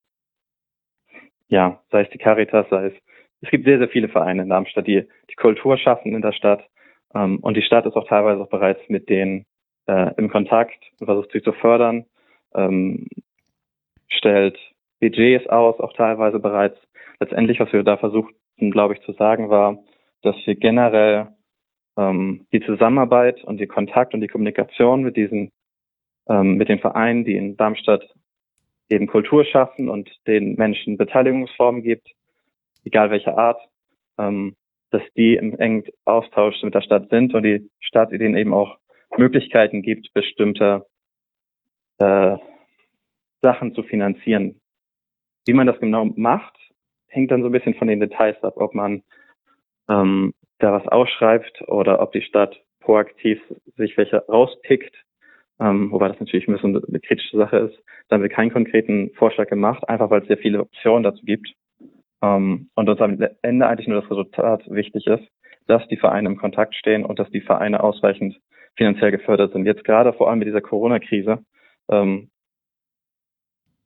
ja, 1.54 1.80
sei 1.92 2.02
es 2.02 2.10
die 2.10 2.18
Caritas, 2.18 2.66
sei 2.68 2.86
es, 2.86 2.94
es 3.40 3.50
gibt 3.50 3.64
sehr, 3.64 3.78
sehr 3.78 3.88
viele 3.88 4.08
Vereine 4.08 4.42
in 4.42 4.48
Darmstadt, 4.48 4.88
die 4.88 5.06
die 5.30 5.34
Kultur 5.36 5.78
schaffen 5.78 6.12
in 6.12 6.20
der 6.20 6.32
Stadt. 6.32 6.64
Ähm, 7.14 7.38
und 7.38 7.56
die 7.56 7.62
Stadt 7.62 7.86
ist 7.86 7.94
auch 7.94 8.08
teilweise 8.08 8.42
auch 8.42 8.48
bereits 8.48 8.80
mit 8.88 9.08
denen 9.08 9.46
äh, 9.86 10.12
im 10.16 10.30
Kontakt 10.30 10.82
und 10.98 11.06
versucht 11.06 11.30
sie 11.30 11.42
zu 11.42 11.52
fördern, 11.52 12.06
ähm, 12.54 13.06
stellt 14.08 14.58
Budgets 15.00 15.46
aus, 15.46 15.78
auch 15.78 15.92
teilweise 15.92 16.40
bereits. 16.40 16.76
Letztendlich, 17.20 17.60
was 17.60 17.72
wir 17.72 17.84
da 17.84 17.98
versuchten, 17.98 18.70
glaube 18.72 18.94
ich, 18.94 19.00
zu 19.02 19.12
sagen, 19.12 19.48
war, 19.48 19.78
dass 20.22 20.34
wir 20.46 20.56
generell 20.56 21.28
ähm, 21.96 22.46
die 22.52 22.62
Zusammenarbeit 22.62 23.44
und 23.44 23.58
die 23.58 23.68
Kontakt 23.68 24.12
und 24.12 24.22
die 24.22 24.28
Kommunikation 24.28 25.02
mit 25.02 25.16
diesen, 25.16 25.52
ähm, 26.28 26.56
mit 26.56 26.68
den 26.68 26.80
Vereinen, 26.80 27.24
die 27.24 27.36
in 27.36 27.56
Darmstadt 27.56 28.02
eben 28.88 29.06
Kultur 29.06 29.44
schaffen 29.44 29.88
und 29.88 30.10
den 30.26 30.54
Menschen 30.54 30.96
Beteiligungsformen 30.96 31.82
gibt, 31.82 32.08
egal 32.84 33.10
welcher 33.10 33.38
Art, 33.38 33.60
ähm, 34.18 34.56
dass 34.90 35.02
die 35.16 35.34
im 35.34 35.58
engen 35.58 35.84
Austausch 36.04 36.62
mit 36.62 36.74
der 36.74 36.82
Stadt 36.82 37.08
sind 37.10 37.34
und 37.34 37.42
die 37.42 37.68
Stadt 37.80 38.12
ihnen 38.12 38.36
eben 38.36 38.54
auch 38.54 38.78
Möglichkeiten 39.16 39.82
gibt, 39.82 40.12
bestimmte 40.12 40.86
äh, 41.98 42.36
Sachen 43.42 43.74
zu 43.74 43.82
finanzieren. 43.82 44.60
Wie 45.46 45.52
man 45.52 45.66
das 45.66 45.78
genau 45.80 46.06
macht, 46.16 46.56
hängt 47.08 47.30
dann 47.30 47.42
so 47.42 47.48
ein 47.48 47.52
bisschen 47.52 47.74
von 47.74 47.88
den 47.88 48.00
Details 48.00 48.42
ab, 48.42 48.54
ob 48.56 48.74
man 48.74 49.02
ähm, 49.88 50.32
da 50.58 50.72
was 50.72 50.86
ausschreibt 50.88 51.62
oder 51.68 52.00
ob 52.00 52.12
die 52.12 52.22
Stadt 52.22 52.60
proaktiv 52.80 53.40
sich 53.76 53.96
welche 53.96 54.18
rauspickt, 54.26 54.94
ähm, 55.60 55.90
wobei 55.92 56.08
das 56.08 56.20
natürlich 56.20 56.48
ein 56.48 56.54
bisschen 56.54 56.76
eine 56.76 57.00
kritische 57.00 57.36
Sache 57.36 57.58
ist. 57.58 57.78
Da 58.08 58.14
haben 58.14 58.22
wir 58.22 58.28
keinen 58.28 58.52
konkreten 58.52 59.10
Vorschlag 59.14 59.48
gemacht, 59.48 59.88
einfach 59.88 60.10
weil 60.10 60.22
es 60.22 60.28
sehr 60.28 60.38
viele 60.38 60.60
Optionen 60.60 61.02
dazu 61.02 61.24
gibt. 61.24 61.52
Ähm, 62.22 62.70
und 62.74 62.88
uns 62.88 63.00
am 63.00 63.18
Ende 63.42 63.66
eigentlich 63.66 63.88
nur 63.88 64.00
das 64.00 64.10
Resultat 64.10 64.62
wichtig 64.68 65.06
ist, 65.06 65.24
dass 65.66 65.86
die 65.88 65.96
Vereine 65.96 66.28
im 66.28 66.36
Kontakt 66.36 66.74
stehen 66.74 67.04
und 67.04 67.18
dass 67.18 67.30
die 67.30 67.40
Vereine 67.40 67.82
ausreichend 67.82 68.38
finanziell 68.76 69.10
gefördert 69.10 69.52
sind. 69.52 69.66
Jetzt 69.66 69.84
gerade 69.84 70.12
vor 70.12 70.28
allem 70.28 70.40
mit 70.40 70.48
dieser 70.48 70.60
Corona-Krise 70.60 71.38
ähm, 71.90 72.30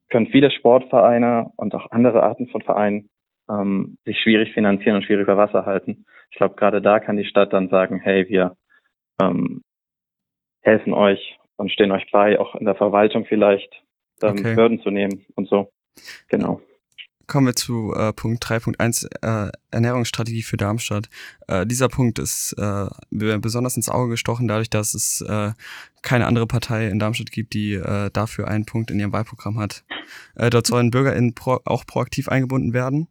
können 0.09 0.27
viele 0.27 0.51
Sportvereine 0.51 1.51
und 1.55 1.75
auch 1.75 1.91
andere 1.91 2.23
Arten 2.23 2.47
von 2.47 2.61
Vereinen 2.61 3.09
ähm, 3.49 3.97
sich 4.05 4.19
schwierig 4.19 4.53
finanzieren 4.53 4.95
und 4.95 5.03
schwierig 5.03 5.23
über 5.23 5.37
Wasser 5.37 5.65
halten. 5.65 6.05
Ich 6.31 6.37
glaube, 6.37 6.55
gerade 6.55 6.81
da 6.81 6.99
kann 6.99 7.17
die 7.17 7.25
Stadt 7.25 7.53
dann 7.53 7.69
sagen, 7.69 7.99
hey, 7.99 8.27
wir 8.27 8.55
ähm, 9.21 9.61
helfen 10.61 10.93
euch 10.93 11.38
und 11.59 11.71
stehen 11.71 11.91
euch 11.91 12.09
bei, 12.11 12.39
auch 12.39 12.55
in 12.55 12.65
der 12.65 12.75
Verwaltung 12.75 13.25
vielleicht 13.25 13.83
ähm, 14.23 14.31
okay. 14.31 14.55
Hürden 14.55 14.81
zu 14.81 14.89
nehmen 14.89 15.25
und 15.35 15.49
so. 15.49 15.71
Genau. 16.29 16.61
Kommen 17.27 17.47
wir 17.47 17.55
zu 17.55 17.93
äh, 17.93 18.11
Punkt 18.13 18.43
3.1 18.43 19.07
äh, 19.21 19.51
Ernährungsstrategie 19.69 20.41
für 20.41 20.57
Darmstadt. 20.57 21.09
Äh, 21.47 21.67
dieser 21.67 21.87
Punkt 21.87 22.17
ist 22.17 22.53
äh, 22.57 22.87
besonders 23.11 23.75
ins 23.75 23.89
Auge 23.89 24.11
gestochen, 24.11 24.47
dadurch, 24.47 24.69
dass 24.69 24.95
es 24.95 25.21
äh, 25.21 25.51
keine 26.01 26.25
andere 26.25 26.47
Partei 26.47 26.87
in 26.87 26.97
Darmstadt 26.97 27.31
gibt, 27.31 27.53
die 27.53 27.73
äh, 27.73 28.09
dafür 28.11 28.47
einen 28.47 28.65
Punkt 28.65 28.89
in 28.89 28.99
ihrem 28.99 29.11
Wahlprogramm 29.11 29.59
hat. 29.59 29.83
Äh, 30.35 30.49
dort 30.49 30.65
sollen 30.65 30.89
BürgerInnen 30.89 31.35
pro 31.35 31.59
auch 31.65 31.85
proaktiv 31.85 32.29
eingebunden 32.29 32.73
werden. 32.73 33.09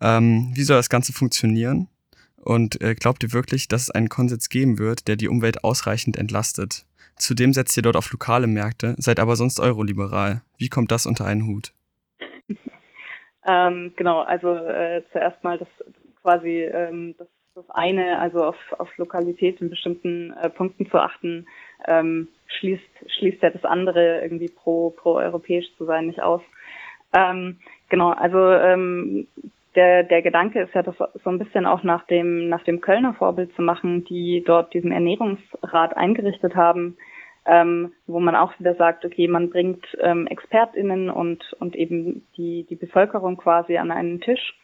Ähm, 0.00 0.52
wie 0.54 0.62
soll 0.62 0.76
das 0.76 0.90
Ganze 0.90 1.12
funktionieren? 1.12 1.88
Und 2.36 2.80
äh, 2.80 2.94
glaubt 2.94 3.24
ihr 3.24 3.32
wirklich, 3.32 3.66
dass 3.66 3.82
es 3.82 3.90
einen 3.90 4.08
Konsens 4.08 4.50
geben 4.50 4.78
wird, 4.78 5.08
der 5.08 5.16
die 5.16 5.28
Umwelt 5.28 5.64
ausreichend 5.64 6.16
entlastet? 6.16 6.84
Zudem 7.18 7.52
setzt 7.52 7.76
ihr 7.76 7.82
dort 7.82 7.96
auf 7.96 8.10
lokale 8.12 8.46
Märkte, 8.46 8.94
seid 8.98 9.20
aber 9.20 9.36
sonst 9.36 9.60
euroliberal. 9.60 10.42
Wie 10.56 10.68
kommt 10.68 10.90
das 10.92 11.06
unter 11.06 11.24
einen 11.26 11.46
Hut? 11.46 11.72
Ähm, 13.48 13.94
genau, 13.96 14.20
also 14.20 14.54
äh, 14.54 15.02
zuerst 15.10 15.42
mal 15.42 15.56
das 15.56 15.68
quasi 16.20 16.64
ähm, 16.64 17.14
das, 17.16 17.28
das 17.54 17.64
eine, 17.70 18.18
also 18.18 18.44
auf, 18.44 18.56
auf 18.76 18.94
Lokalität 18.98 19.62
in 19.62 19.70
bestimmten 19.70 20.34
äh, 20.34 20.50
Punkten 20.50 20.90
zu 20.90 20.98
achten, 20.98 21.46
ähm, 21.86 22.28
schließt, 22.58 22.82
schließt 23.06 23.42
ja 23.42 23.48
das 23.48 23.64
andere 23.64 24.20
irgendwie 24.20 24.50
pro, 24.50 24.90
pro 24.90 25.14
europäisch 25.14 25.64
zu 25.78 25.86
sein 25.86 26.08
nicht 26.08 26.20
aus. 26.20 26.42
Ähm, 27.16 27.58
genau, 27.88 28.10
also 28.10 28.38
ähm, 28.38 29.28
der, 29.74 30.02
der 30.02 30.22
Gedanke 30.22 30.62
ist 30.62 30.74
ja, 30.74 30.82
das 30.82 30.96
so 30.96 31.30
ein 31.30 31.38
bisschen 31.38 31.66
auch 31.66 31.82
nach 31.82 32.06
dem, 32.06 32.48
nach 32.48 32.64
dem 32.64 32.80
Kölner 32.80 33.14
Vorbild 33.14 33.54
zu 33.54 33.62
machen, 33.62 34.04
die 34.04 34.42
dort 34.44 34.72
diesen 34.74 34.92
Ernährungsrat 34.92 35.96
eingerichtet 35.96 36.56
haben, 36.56 36.96
ähm, 37.46 37.92
wo 38.06 38.20
man 38.20 38.34
auch 38.34 38.58
wieder 38.58 38.74
sagt, 38.74 39.04
okay, 39.04 39.28
man 39.28 39.50
bringt 39.50 39.84
ähm, 40.00 40.26
ExpertInnen 40.26 41.10
und, 41.10 41.52
und 41.60 41.76
eben 41.76 42.26
die, 42.36 42.66
die 42.68 42.76
Bevölkerung 42.76 43.36
quasi 43.36 43.76
an 43.78 43.90
einen 43.90 44.20
Tisch 44.20 44.54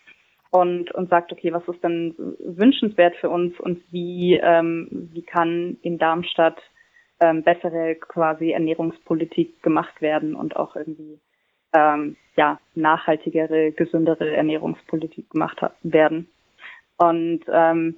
und, 0.51 0.95
und 0.95 1.11
sagt, 1.11 1.33
okay, 1.33 1.53
was 1.53 1.67
ist 1.67 1.83
denn 1.83 2.15
wünschenswert 2.39 3.17
für 3.17 3.31
uns 3.31 3.59
und 3.59 3.81
wie, 3.91 4.39
ähm, 4.43 5.09
wie 5.13 5.23
kann 5.23 5.79
in 5.83 5.99
Darmstadt 5.99 6.61
ähm, 7.21 7.43
bessere 7.43 7.97
quasi 7.97 8.51
Ernährungspolitik 8.51 9.63
gemacht 9.63 10.01
werden 10.01 10.35
und 10.35 10.57
auch 10.57 10.77
irgendwie 10.77 11.19
ähm, 11.75 12.17
ja, 12.37 12.59
nachhaltigere, 12.75 13.73
gesündere 13.73 14.35
Ernährungspolitik 14.35 15.31
gemacht 15.31 15.61
werden. 15.83 16.29
Und 16.97 17.41
ähm, 17.53 17.97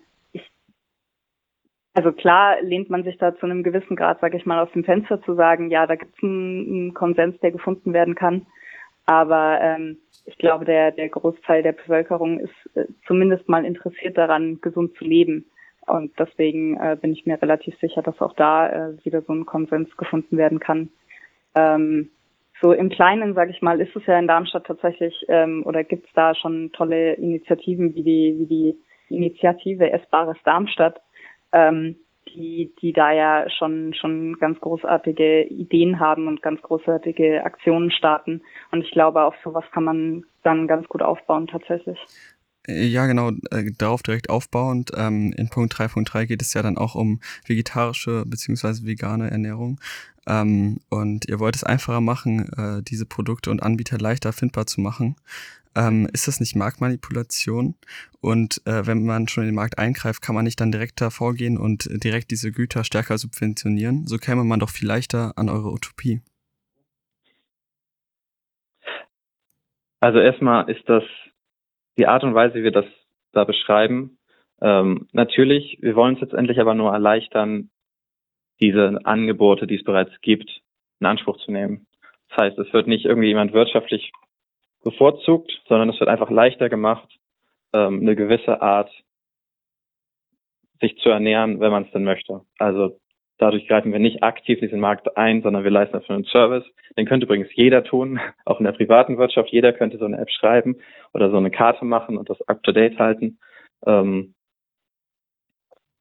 also 1.97 2.12
klar 2.12 2.61
lehnt 2.61 2.91
man 2.91 3.05
sich 3.05 3.17
da 3.17 3.35
zu 3.37 3.47
einem 3.47 3.62
gewissen 3.62 3.97
Grad, 3.97 4.21
sage 4.21 4.37
ich 4.37 4.45
mal, 4.45 4.59
aus 4.59 4.71
dem 4.73 4.85
Fenster 4.85 5.23
zu 5.23 5.35
sagen, 5.35 5.71
ja, 5.71 5.87
da 5.87 5.95
gibt 5.95 6.15
es 6.15 6.23
einen, 6.23 6.67
einen, 6.69 6.95
Konsens, 6.95 7.41
der 7.41 7.53
gefunden 7.53 7.95
werden 7.95 8.15
kann. 8.15 8.47
Aber 9.07 9.59
ähm, 9.62 9.97
ich 10.27 10.37
glaube, 10.37 10.67
der, 10.67 10.91
der 10.91 11.09
Großteil 11.09 11.62
der 11.62 11.73
Bevölkerung 11.73 12.41
ist 12.41 12.77
äh, 12.77 12.85
zumindest 13.07 13.49
mal 13.49 13.65
interessiert 13.65 14.19
daran, 14.19 14.61
gesund 14.61 14.95
zu 14.99 15.05
leben. 15.05 15.47
Und 15.87 16.12
deswegen 16.19 16.77
äh, 16.77 16.99
bin 17.01 17.12
ich 17.12 17.25
mir 17.25 17.41
relativ 17.41 17.79
sicher, 17.79 18.03
dass 18.03 18.21
auch 18.21 18.35
da 18.35 18.69
äh, 18.69 19.05
wieder 19.05 19.23
so 19.23 19.33
ein 19.33 19.47
Konsens 19.47 19.97
gefunden 19.97 20.37
werden 20.37 20.61
kann. 20.61 20.91
Ähm, 21.55 22.11
so 22.61 22.73
im 22.73 22.88
Kleinen, 22.88 23.35
sage 23.35 23.51
ich 23.51 23.62
mal, 23.62 23.81
ist 23.81 23.95
es 23.95 24.07
ja 24.07 24.19
in 24.19 24.27
Darmstadt 24.27 24.66
tatsächlich 24.66 25.25
ähm, 25.29 25.62
oder 25.66 25.85
gibt 25.85 26.07
es 26.07 26.12
da 26.14 26.35
schon 26.35 26.73
tolle 26.73 27.14
Initiativen 27.14 27.95
wie 27.95 28.03
die, 28.03 28.37
wie 28.38 28.47
die 28.47 29.14
Initiative 29.14 29.90
Essbares 29.90 30.38
Darmstadt, 30.45 31.01
ähm, 31.53 31.97
die, 32.29 32.75
die 32.81 32.92
da 32.92 33.12
ja 33.12 33.49
schon, 33.51 33.95
schon 33.95 34.37
ganz 34.38 34.59
großartige 34.61 35.45
Ideen 35.45 36.01
haben 36.01 36.27
und 36.29 36.42
ganz 36.42 36.61
großartige 36.62 37.45
Aktionen 37.45 37.90
starten. 37.90 38.42
Und 38.73 38.83
ich 38.83 38.90
glaube, 38.90 39.23
auf 39.23 39.35
sowas 39.45 39.64
kann 39.73 39.85
man 39.85 40.25
dann 40.42 40.66
ganz 40.66 40.88
gut 40.88 41.03
aufbauen 41.03 41.47
tatsächlich. 41.47 41.99
Ja, 42.67 43.07
genau, 43.07 43.31
äh, 43.51 43.71
darauf 43.79 44.03
direkt 44.03 44.31
aufbauend. 44.31 44.93
Ähm, 44.97 45.33
in 45.37 45.49
Punkt 45.49 45.75
3.3 45.75 46.27
geht 46.27 46.43
es 46.43 46.55
ja 46.55 46.63
dann 46.63 46.79
auch 46.79 46.95
um 46.95 47.21
vegetarische 47.47 48.25
beziehungsweise 48.27 48.85
vegane 48.85 49.31
Ernährung. 49.31 49.81
Ähm, 50.27 50.81
und 50.89 51.29
ihr 51.29 51.39
wollt 51.39 51.57
es 51.57 51.65
einfacher 51.65 52.01
machen, 52.01 52.49
äh, 52.57 52.83
diese 52.83 53.07
Produkte 53.07 53.51
und 53.51 53.63
Anbieter 53.63 53.99
leichter 53.99 54.33
findbar 54.33 54.67
zu 54.67 54.81
machen 54.81 55.17
ähm, 55.77 56.09
ist 56.13 56.27
das 56.27 56.41
nicht 56.41 56.57
Marktmanipulation? 56.57 57.75
Und 58.21 58.63
äh, 58.67 58.87
wenn 58.87 59.05
man 59.05 59.29
schon 59.29 59.45
in 59.45 59.51
den 59.51 59.55
Markt 59.55 59.79
eingreift, 59.79 60.23
kann 60.23 60.35
man 60.35 60.45
nicht 60.45 60.61
dann 60.61 60.73
direkt 60.73 61.01
da 61.01 61.11
vorgehen 61.11 61.59
und 61.59 61.89
direkt 62.03 62.31
diese 62.31 62.51
Güter 62.51 62.83
stärker 62.83 63.19
subventionieren? 63.19 64.07
So 64.07 64.17
käme 64.17 64.43
man 64.43 64.59
doch 64.59 64.71
viel 64.71 64.89
leichter 64.89 65.35
an 65.37 65.49
eure 65.49 65.71
Utopie. 65.71 66.23
Also 70.01 70.19
erstmal 70.19 70.69
ist 70.71 70.89
das 70.89 71.03
die 71.99 72.07
Art 72.07 72.25
und 72.25 72.35
Weise, 72.35 72.55
wie 72.55 72.65
wir 72.65 72.73
das 72.73 72.87
da 73.33 73.45
beschreiben. 73.45 74.19
Ähm, 74.61 75.09
natürlich, 75.13 75.79
wir 75.81 75.97
wollen 75.97 76.15
es 76.15 76.21
jetzt 76.21 76.35
endlich 76.35 76.61
aber 76.61 76.75
nur 76.75 76.93
erleichtern, 76.93 77.71
diese 78.61 78.99
Angebote, 79.05 79.67
die 79.67 79.77
es 79.77 79.85
bereits 79.85 80.13
gibt, 80.23 80.63
in 81.01 81.07
Anspruch 81.07 81.37
zu 81.39 81.53
nehmen. 81.53 81.87
Das 82.31 82.39
heißt, 82.39 82.59
es 82.59 82.73
wird 82.73 82.87
nicht 82.87 83.05
irgendwie 83.05 83.29
jemand 83.29 83.53
wirtschaftlich 83.53 84.13
bevorzugt, 84.83 85.51
sondern 85.69 85.91
es 85.91 86.01
wird 86.01 86.09
einfach 86.09 86.31
leichter 86.31 86.69
gemacht, 86.69 87.09
ähm, 87.73 88.01
eine 88.01 88.17
gewisse 88.17 88.63
Art 88.63 88.91
sich 90.81 90.97
zu 90.99 91.09
ernähren, 91.09 91.61
wenn 91.61 91.71
man 91.71 91.85
es 91.85 91.91
denn 91.93 92.05
möchte. 92.05 92.43
Also 92.59 92.99
dadurch 93.38 93.66
greifen 93.68 93.92
wir 93.92 93.99
nicht 93.99 94.22
aktiv 94.22 94.59
diesen 94.61 94.81
Markt 94.81 95.16
ein, 95.16 95.42
sondern 95.42 95.64
wir 95.64 95.70
leisten 95.70 95.94
dafür 95.94 96.14
einen 96.14 96.25
Service. 96.25 96.64
Den 96.96 97.07
könnte 97.07 97.27
übrigens 97.27 97.49
jeder 97.55 97.85
tun, 97.85 98.20
auch 98.44 98.59
in 98.59 98.64
der 98.64 98.72
privaten 98.72 99.18
Wirtschaft. 99.18 99.51
Jeder 99.51 99.72
könnte 99.72 99.99
so 99.99 100.05
eine 100.05 100.18
App 100.18 100.31
schreiben 100.31 100.77
oder 101.12 101.31
so 101.31 101.37
eine 101.37 101.51
Karte 101.51 101.85
machen 101.85 102.16
und 102.16 102.31
das 102.31 102.40
up-to-date 102.42 102.99
halten. 102.99 103.38
Ähm, 103.87 104.35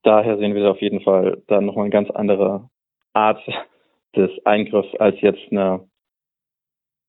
daher 0.03 0.37
sehen 0.37 0.55
wir 0.55 0.69
auf 0.69 0.81
jeden 0.81 1.01
Fall 1.01 1.41
dann 1.47 1.65
nochmal 1.65 1.85
eine 1.85 1.91
ganz 1.91 2.09
andere 2.11 2.69
Art 3.13 3.41
des 4.15 4.31
Eingriffs 4.45 4.95
als 4.95 5.19
jetzt 5.21 5.51
eine 5.51 5.87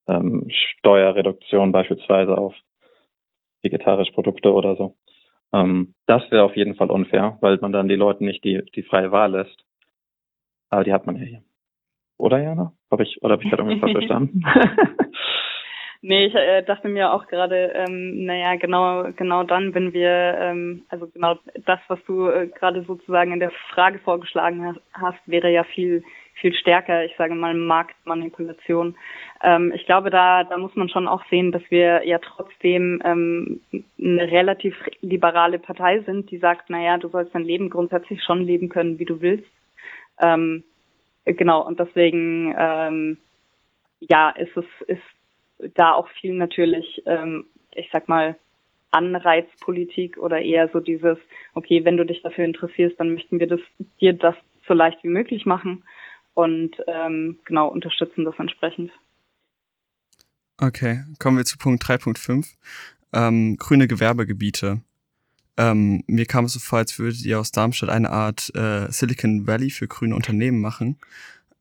ähm, 0.08 0.48
Steuerreduktion 0.48 1.72
beispielsweise 1.72 2.36
auf 2.36 2.54
vegetarische 3.62 4.12
Produkte 4.12 4.52
oder 4.52 4.76
so. 4.76 4.96
Ähm, 5.52 5.94
das 6.06 6.22
wäre 6.30 6.44
auf 6.44 6.56
jeden 6.56 6.74
Fall 6.74 6.90
unfair, 6.90 7.38
weil 7.40 7.58
man 7.58 7.72
dann 7.72 7.88
die 7.88 7.96
Leute 7.96 8.24
nicht 8.24 8.44
die, 8.44 8.62
die 8.74 8.82
freie 8.82 9.12
Wahl 9.12 9.32
lässt. 9.32 9.65
Aber 10.70 10.84
die 10.84 10.92
hat 10.92 11.06
man 11.06 11.16
ja 11.16 11.24
hier. 11.24 11.42
Oder 12.18 12.42
Jana? 12.42 12.72
Hab 12.90 13.00
ich, 13.00 13.22
oder 13.22 13.34
habe 13.34 13.44
ich 13.44 13.50
gerade 13.50 13.62
irgendwas 13.62 13.92
verstanden? 13.92 14.42
Nee, 16.08 16.26
ich 16.26 16.34
äh, 16.36 16.62
dachte 16.62 16.88
mir 16.88 17.12
auch 17.12 17.26
gerade, 17.26 17.72
ähm, 17.74 18.26
naja, 18.26 18.54
genau, 18.54 19.08
genau 19.16 19.42
dann, 19.42 19.74
wenn 19.74 19.92
wir, 19.92 20.36
ähm, 20.38 20.84
also 20.88 21.08
genau 21.08 21.36
das, 21.64 21.80
was 21.88 21.98
du 22.06 22.28
äh, 22.28 22.46
gerade 22.46 22.82
sozusagen 22.82 23.32
in 23.32 23.40
der 23.40 23.50
Frage 23.74 23.98
vorgeschlagen 23.98 24.76
hast, 24.92 25.18
wäre 25.26 25.50
ja 25.50 25.64
viel, 25.64 26.04
viel 26.34 26.54
stärker, 26.54 27.04
ich 27.04 27.16
sage 27.16 27.34
mal, 27.34 27.54
Marktmanipulation. 27.54 28.94
Ähm, 29.42 29.72
ich 29.74 29.84
glaube, 29.86 30.10
da, 30.10 30.44
da 30.44 30.58
muss 30.58 30.76
man 30.76 30.88
schon 30.88 31.08
auch 31.08 31.24
sehen, 31.28 31.50
dass 31.50 31.62
wir 31.70 32.06
ja 32.06 32.18
trotzdem 32.18 33.02
ähm, 33.04 33.60
eine 33.98 34.30
relativ 34.30 34.76
liberale 35.00 35.58
Partei 35.58 36.00
sind, 36.02 36.30
die 36.30 36.38
sagt, 36.38 36.70
naja, 36.70 36.98
du 36.98 37.08
sollst 37.08 37.34
dein 37.34 37.44
Leben 37.44 37.68
grundsätzlich 37.68 38.22
schon 38.22 38.42
leben 38.42 38.68
können, 38.68 39.00
wie 39.00 39.06
du 39.06 39.20
willst. 39.20 39.50
Ähm, 40.20 40.64
genau, 41.24 41.66
und 41.66 41.78
deswegen, 41.78 42.54
ähm, 42.58 43.18
ja, 44.00 44.30
ist 44.30 44.56
es, 44.56 44.64
ist 44.86 45.74
da 45.74 45.92
auch 45.92 46.08
viel 46.20 46.34
natürlich, 46.34 47.02
ähm, 47.06 47.46
ich 47.74 47.88
sag 47.92 48.08
mal, 48.08 48.36
Anreizpolitik 48.90 50.16
oder 50.16 50.40
eher 50.40 50.68
so 50.72 50.80
dieses, 50.80 51.18
okay, 51.54 51.84
wenn 51.84 51.96
du 51.96 52.04
dich 52.06 52.22
dafür 52.22 52.44
interessierst, 52.44 52.98
dann 52.98 53.14
möchten 53.14 53.40
wir 53.40 53.46
das, 53.46 53.60
dir 54.00 54.12
das 54.12 54.34
so 54.66 54.74
leicht 54.74 55.02
wie 55.02 55.08
möglich 55.08 55.44
machen 55.44 55.84
und 56.34 56.76
ähm, 56.86 57.38
genau 57.44 57.68
unterstützen 57.68 58.24
das 58.24 58.38
entsprechend. 58.38 58.90
Okay, 60.58 61.04
kommen 61.18 61.36
wir 61.36 61.44
zu 61.44 61.58
Punkt 61.58 61.82
3.5. 61.84 62.54
Ähm, 63.12 63.56
grüne 63.58 63.86
Gewerbegebiete. 63.86 64.80
Ähm, 65.56 66.02
mir 66.06 66.26
kam 66.26 66.44
es 66.44 66.52
so 66.52 66.60
vor, 66.60 66.78
als 66.78 66.98
würdet 66.98 67.24
ihr 67.24 67.40
aus 67.40 67.52
Darmstadt 67.52 67.90
eine 67.90 68.10
Art 68.10 68.54
äh, 68.54 68.90
Silicon 68.90 69.46
Valley 69.46 69.70
für 69.70 69.88
grüne 69.88 70.14
Unternehmen 70.14 70.60
machen. 70.60 70.98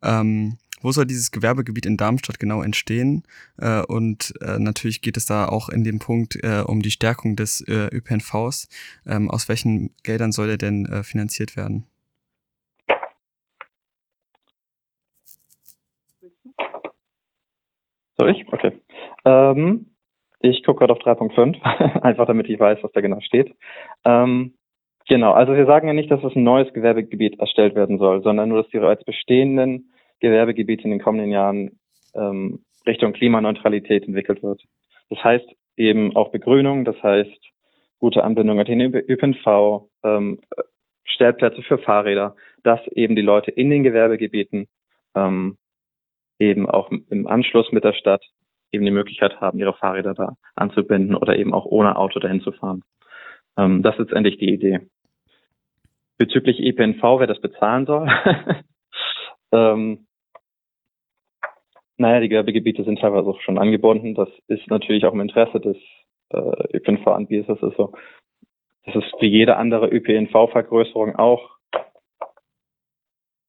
Ähm, 0.03 0.57
wo 0.81 0.91
soll 0.91 1.05
dieses 1.05 1.31
Gewerbegebiet 1.31 1.85
in 1.85 1.97
Darmstadt 1.97 2.39
genau 2.39 2.61
entstehen? 2.61 3.23
Äh, 3.57 3.81
und 3.81 4.33
äh, 4.41 4.59
natürlich 4.59 5.01
geht 5.01 5.17
es 5.17 5.25
da 5.25 5.47
auch 5.47 5.69
in 5.69 5.83
dem 5.83 5.99
Punkt 5.99 6.35
äh, 6.43 6.61
um 6.65 6.81
die 6.81 6.91
Stärkung 6.91 7.35
des 7.35 7.61
äh, 7.61 7.87
ÖPNVs. 7.87 8.67
Ähm, 9.07 9.31
aus 9.31 9.49
welchen 9.49 9.95
Geldern 10.03 10.31
soll 10.31 10.49
er 10.49 10.57
denn 10.57 10.85
äh, 10.85 11.03
finanziert 11.03 11.55
werden? 11.55 11.85
Soll 18.17 18.29
ich? 18.29 18.47
Okay. 18.47 18.79
Ähm, 19.25 19.87
ich 20.49 20.63
gucke 20.63 20.79
gerade 20.79 20.93
auf 20.93 20.99
3.5, 20.99 21.61
einfach 22.01 22.25
damit 22.25 22.49
ich 22.49 22.59
weiß, 22.59 22.79
was 22.81 22.91
da 22.91 23.01
genau 23.01 23.19
steht. 23.21 23.53
Ähm, 24.03 24.53
genau, 25.07 25.33
also 25.33 25.53
wir 25.55 25.65
sagen 25.65 25.87
ja 25.87 25.93
nicht, 25.93 26.11
dass 26.11 26.23
es 26.23 26.35
ein 26.35 26.43
neues 26.43 26.71
Gewerbegebiet 26.73 27.39
erstellt 27.39 27.75
werden 27.75 27.97
soll, 27.97 28.21
sondern 28.23 28.49
nur, 28.49 28.61
dass 28.61 28.71
die 28.71 28.79
bereits 28.79 29.03
bestehenden 29.03 29.91
Gewerbegebiete 30.19 30.83
in 30.83 30.91
den 30.91 31.01
kommenden 31.01 31.31
Jahren 31.31 31.79
ähm, 32.13 32.63
Richtung 32.85 33.13
Klimaneutralität 33.13 34.05
entwickelt 34.05 34.43
wird. 34.43 34.63
Das 35.09 35.23
heißt 35.23 35.47
eben 35.77 36.15
auch 36.15 36.31
Begrünung, 36.31 36.85
das 36.85 37.01
heißt 37.01 37.51
gute 37.99 38.23
Anbindung 38.23 38.59
an 38.59 38.65
den 38.65 38.81
ÖPNV, 38.81 39.89
ähm, 40.03 40.39
Stellplätze 41.03 41.61
für 41.61 41.77
Fahrräder, 41.77 42.35
dass 42.63 42.85
eben 42.87 43.15
die 43.15 43.21
Leute 43.21 43.51
in 43.51 43.69
den 43.69 43.83
Gewerbegebieten 43.83 44.67
ähm, 45.15 45.57
eben 46.39 46.69
auch 46.69 46.91
im 46.91 47.27
Anschluss 47.27 47.71
mit 47.71 47.83
der 47.83 47.93
Stadt 47.93 48.23
eben 48.71 48.85
die 48.85 48.91
Möglichkeit 48.91 49.39
haben, 49.41 49.59
ihre 49.59 49.73
Fahrräder 49.73 50.13
da 50.13 50.35
anzubinden 50.55 51.15
oder 51.15 51.37
eben 51.37 51.53
auch 51.53 51.65
ohne 51.65 51.97
Auto 51.97 52.19
dahin 52.19 52.41
zu 52.41 52.51
fahren. 52.51 52.83
Ähm, 53.57 53.81
das 53.81 53.95
ist 53.95 53.99
letztendlich 53.99 54.37
die 54.37 54.53
Idee. 54.53 54.87
Bezüglich 56.17 56.59
ÖPNV, 56.59 57.01
wer 57.19 57.27
das 57.27 57.41
bezahlen 57.41 57.85
soll. 57.85 58.09
ähm, 59.51 60.07
naja, 61.97 62.19
die 62.19 62.29
Gewerbegebiete 62.29 62.83
sind 62.83 62.99
teilweise 62.99 63.29
auch 63.29 63.41
schon 63.41 63.57
angebunden. 63.57 64.15
Das 64.15 64.29
ist 64.47 64.67
natürlich 64.69 65.05
auch 65.05 65.13
im 65.13 65.21
Interesse 65.21 65.59
des 65.59 65.77
äh, 66.29 66.77
ÖPNV-Anbieters. 66.77 67.59
Das 67.59 67.71
ist 67.71 67.77
so, 67.77 67.93
das 68.85 68.95
ist 68.95 69.13
wie 69.19 69.27
jede 69.27 69.57
andere 69.57 69.87
ÖPNV-Vergrößerung 69.87 71.15
auch 71.15 71.57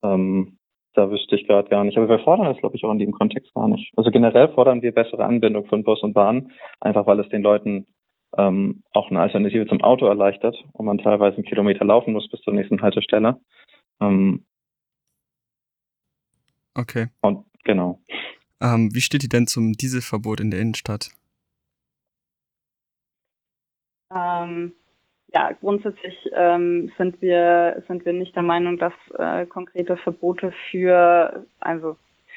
ähm, 0.02 0.55
da 0.96 1.10
wüsste 1.10 1.36
ich 1.36 1.46
gerade 1.46 1.68
gar 1.68 1.84
nicht. 1.84 1.96
Aber 1.96 2.08
wir 2.08 2.18
fordern 2.18 2.46
das, 2.46 2.58
glaube 2.58 2.76
ich, 2.76 2.84
auch 2.84 2.92
in 2.92 2.98
dem 2.98 3.12
Kontext 3.12 3.52
gar 3.54 3.68
nicht. 3.68 3.92
Also 3.96 4.10
generell 4.10 4.48
fordern 4.48 4.82
wir 4.82 4.92
bessere 4.92 5.24
Anbindung 5.24 5.66
von 5.66 5.84
Bus 5.84 6.02
und 6.02 6.14
Bahn, 6.14 6.52
einfach 6.80 7.06
weil 7.06 7.20
es 7.20 7.28
den 7.28 7.42
Leuten 7.42 7.86
ähm, 8.36 8.82
auch 8.92 9.10
eine 9.10 9.20
Alternative 9.20 9.66
zum 9.66 9.82
Auto 9.82 10.06
erleichtert 10.06 10.56
und 10.72 10.86
man 10.86 10.98
teilweise 10.98 11.36
einen 11.36 11.44
Kilometer 11.44 11.84
laufen 11.84 12.12
muss 12.12 12.28
bis 12.28 12.40
zur 12.40 12.54
nächsten 12.54 12.80
Haltestelle. 12.80 13.38
Ähm, 14.00 14.44
okay. 16.74 17.08
Und 17.20 17.44
genau. 17.64 18.00
Ähm, 18.60 18.94
wie 18.94 19.00
steht 19.00 19.22
die 19.22 19.28
denn 19.28 19.46
zum 19.46 19.74
Dieselverbot 19.74 20.40
in 20.40 20.50
der 20.50 20.60
Innenstadt? 20.60 21.10
Ähm, 24.14 24.72
ja, 25.36 25.50
grundsätzlich 25.60 26.16
ähm, 26.34 26.90
sind 26.96 27.20
wir 27.20 27.82
sind 27.88 28.06
wir 28.06 28.14
nicht 28.14 28.34
der 28.34 28.42
Meinung, 28.42 28.78
dass 28.78 28.94
äh, 29.18 29.44
konkrete 29.44 29.98
Verbote 29.98 30.50
für 30.70 31.44
also 31.60 31.96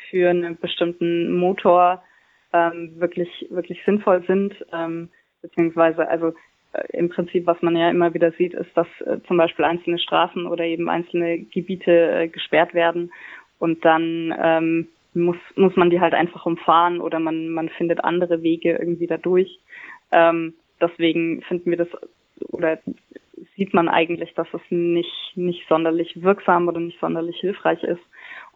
für 0.10 0.30
einen 0.30 0.58
bestimmten 0.58 1.34
Motor 1.38 2.04
ähm, 2.52 3.00
wirklich 3.00 3.48
wirklich 3.52 3.80
sinnvoll 3.86 4.22
sind, 4.28 4.54
ähm, 4.74 5.08
beziehungsweise 5.42 6.10
also 6.10 6.34
äh, 6.74 6.98
im 6.98 7.08
Prinzip, 7.08 7.48
was 7.48 7.62
man 7.62 7.78
ja 7.78 7.90
immer 7.90 8.14
wieder 8.14 8.34
sieht, 8.34 8.54
ist, 8.54 8.76
dass 8.76 8.88
äh, 9.06 9.20
zum 9.28 9.38
Beispiel 9.38 9.64
einzelne 9.64 10.00
Straßen 10.00 10.46
oder 10.46 10.66
eben 10.66 10.90
einzelne 10.90 11.40
Gebiete 11.40 11.94
äh, 11.94 12.28
gesperrt 12.28 12.74
werden 12.74 13.14
und 13.60 13.86
dann 13.86 14.36
ähm, 14.38 14.88
muss 15.14 15.38
muss 15.56 15.76
man 15.78 15.90
die 15.90 16.02
halt 16.02 16.14
einfach 16.14 16.46
umfahren 16.46 17.00
oder 17.00 17.20
man 17.22 17.48
man 17.48 17.70
findet 17.70 18.04
andere 18.04 18.42
Wege 18.42 18.76
irgendwie 18.78 19.08
dadurch. 19.08 19.58
Ähm, 20.12 20.56
deswegen 20.82 21.42
finden 21.44 21.70
wir 21.70 21.78
das 21.78 21.90
oder 22.48 22.80
sieht 23.56 23.74
man 23.74 23.90
eigentlich, 23.90 24.34
dass 24.34 24.48
es 24.54 24.62
nicht, 24.70 25.34
nicht 25.36 25.68
sonderlich 25.68 26.22
wirksam 26.22 26.68
oder 26.68 26.80
nicht 26.80 27.00
sonderlich 27.00 27.38
hilfreich 27.40 27.84
ist. 27.84 28.02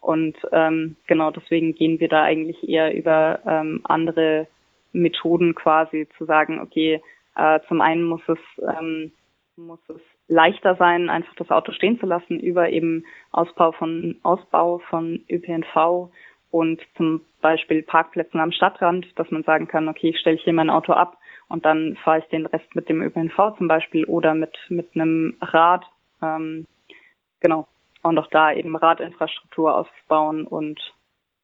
Und 0.02 0.36
ähm, 0.52 0.98
genau 1.08 1.32
deswegen 1.32 1.76
gehen 1.76 2.00
wir 2.00 2.10
da 2.10 2.24
eigentlich 2.24 2.67
eher 2.67 2.93
über 2.93 3.39
ähm, 3.46 3.82
andere 3.84 4.48
Methoden 4.91 5.56
quasi 5.56 6.08
zu 6.17 6.26
sagen, 6.26 6.60
okay, 6.60 7.02
äh, 7.36 7.60
zum 7.67 7.82
einen 7.82 8.04
muss 8.04 8.22
es, 8.28 8.38
ähm, 8.62 9.12
muss 9.56 9.80
es 9.88 10.02
leichter 10.28 10.76
sein, 10.76 11.10
einfach 11.10 11.36
das 11.36 11.52
Auto 11.52 11.72
stehen 11.72 12.00
zu 12.00 12.06
lassen 12.06 12.39
über 12.39 12.69
eben 12.69 13.06
Ausbau 13.32 13.72
von 13.72 14.17
Ausbau 14.24 14.80
von 14.89 15.22
ÖPNV 15.30 16.10
und 16.52 16.82
zum 16.98 17.22
Beispiel 17.41 17.82
Parkplätzen 17.82 18.39
am 18.39 18.52
Stadtrand, 18.52 19.08
dass 19.17 19.30
man 19.32 19.43
sagen 19.43 19.67
kann, 19.67 19.88
okay, 19.88 20.10
ich 20.10 20.19
stelle 20.19 20.38
hier 20.38 20.54
mein 20.54 20.69
Auto 20.69 20.93
ab 20.93 21.17
und 21.47 21.65
dann 21.65 21.97
fahre 22.03 22.19
ich 22.19 22.25
den 22.25 22.45
Rest 22.45 22.75
mit 22.75 22.89
dem 22.89 23.01
ÖPNV 23.01 23.58
zum 23.58 23.67
Beispiel 23.67 24.06
oder 24.06 24.34
mit, 24.34 24.58
mit 24.69 24.89
einem 24.95 25.38
Rad. 25.41 25.86
Ähm, 26.21 26.65
genau. 27.39 27.67
Und 28.01 28.17
auch 28.17 28.27
da 28.32 28.51
eben 28.51 28.75
Radinfrastruktur 28.75 29.75
ausbauen 29.75 30.45
und 30.45 30.79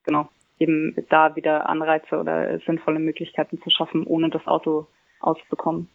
genau, 0.04 0.30
eben 0.60 0.96
da 1.10 1.36
wieder 1.36 1.70
Anreize 1.70 2.18
oder 2.18 2.60
sinnvolle 2.66 3.00
Möglichkeiten 3.00 3.62
zu 3.62 3.70
schaffen, 3.70 4.06
ohne 4.06 4.30
das 4.30 4.46
Auto 4.46 4.88
auszubekommen. 5.20 5.90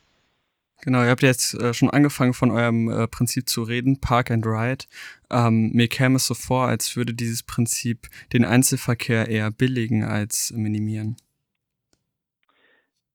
Genau, 0.83 1.03
ihr 1.03 1.11
habt 1.11 1.23
jetzt 1.23 1.55
äh, 1.55 1.73
schon 1.73 1.91
angefangen 1.91 2.35
von 2.35 2.51
eurem 2.51 2.89
äh, 2.91 3.07
Prinzip 3.09 3.49
zu 3.49 3.63
reden, 3.63 4.01
Park 4.01 4.31
and 4.31 4.45
Ride. 4.45 4.85
Ähm, 5.31 5.71
mir 5.73 5.89
käme 5.89 6.17
es 6.17 6.27
so 6.27 6.35
vor, 6.35 6.67
als 6.67 6.97
würde 6.97 7.15
dieses 7.15 7.43
Prinzip 7.43 8.09
den 8.33 8.45
Einzelverkehr 8.45 9.29
eher 9.29 9.51
billigen 9.51 10.05
als 10.05 10.53
minimieren. 10.55 11.17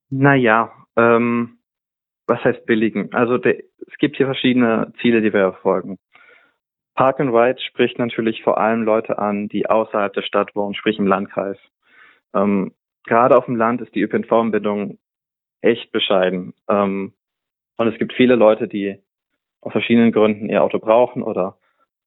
Naja, 0.09 0.71
ähm, 0.99 1.59
was 2.27 2.43
heißt 2.43 2.65
billigen? 2.65 3.13
Also 3.13 3.37
der, 3.37 3.59
es 3.87 3.97
gibt 3.97 4.17
hier 4.17 4.25
verschiedene 4.25 4.93
Ziele, 5.01 5.21
die 5.21 5.33
wir 5.33 5.53
verfolgen. 5.53 5.97
Park 6.95 7.19
and 7.21 7.33
Ride 7.33 7.59
spricht 7.61 7.97
natürlich 7.97 8.43
vor 8.43 8.57
allem 8.57 8.83
Leute 8.83 9.17
an, 9.17 9.47
die 9.47 9.69
außerhalb 9.69 10.13
der 10.13 10.21
Stadt 10.21 10.53
wohnen, 10.55 10.75
sprich 10.75 10.99
im 10.99 11.07
Landkreis. 11.07 11.57
Ähm, 12.33 12.73
gerade 13.05 13.37
auf 13.37 13.45
dem 13.45 13.55
Land 13.55 13.81
ist 13.81 13.95
die 13.95 14.01
ÖPNV-Anbindung 14.01 14.99
echt 15.61 15.91
bescheiden. 15.91 16.53
Ähm, 16.67 17.13
und 17.77 17.87
es 17.87 17.97
gibt 17.97 18.13
viele 18.13 18.35
Leute, 18.35 18.67
die 18.67 18.99
aus 19.61 19.71
verschiedenen 19.71 20.11
Gründen 20.11 20.49
ihr 20.49 20.61
Auto 20.63 20.79
brauchen 20.79 21.23
oder 21.23 21.57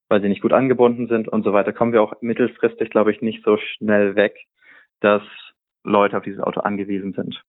weil 0.08 0.20
sie 0.20 0.28
nicht 0.28 0.42
gut 0.42 0.52
angebunden 0.52 1.08
sind 1.08 1.26
und 1.26 1.42
so 1.42 1.54
weiter. 1.54 1.72
Kommen 1.72 1.94
wir 1.94 2.02
auch 2.02 2.20
mittelfristig, 2.20 2.90
glaube 2.90 3.12
ich, 3.12 3.22
nicht 3.22 3.42
so 3.44 3.56
schnell 3.56 4.14
weg, 4.14 4.36
dass 5.00 5.22
Leute 5.84 6.18
auf 6.18 6.22
dieses 6.22 6.40
Auto 6.40 6.60
angewiesen 6.60 7.14
sind. 7.14 7.42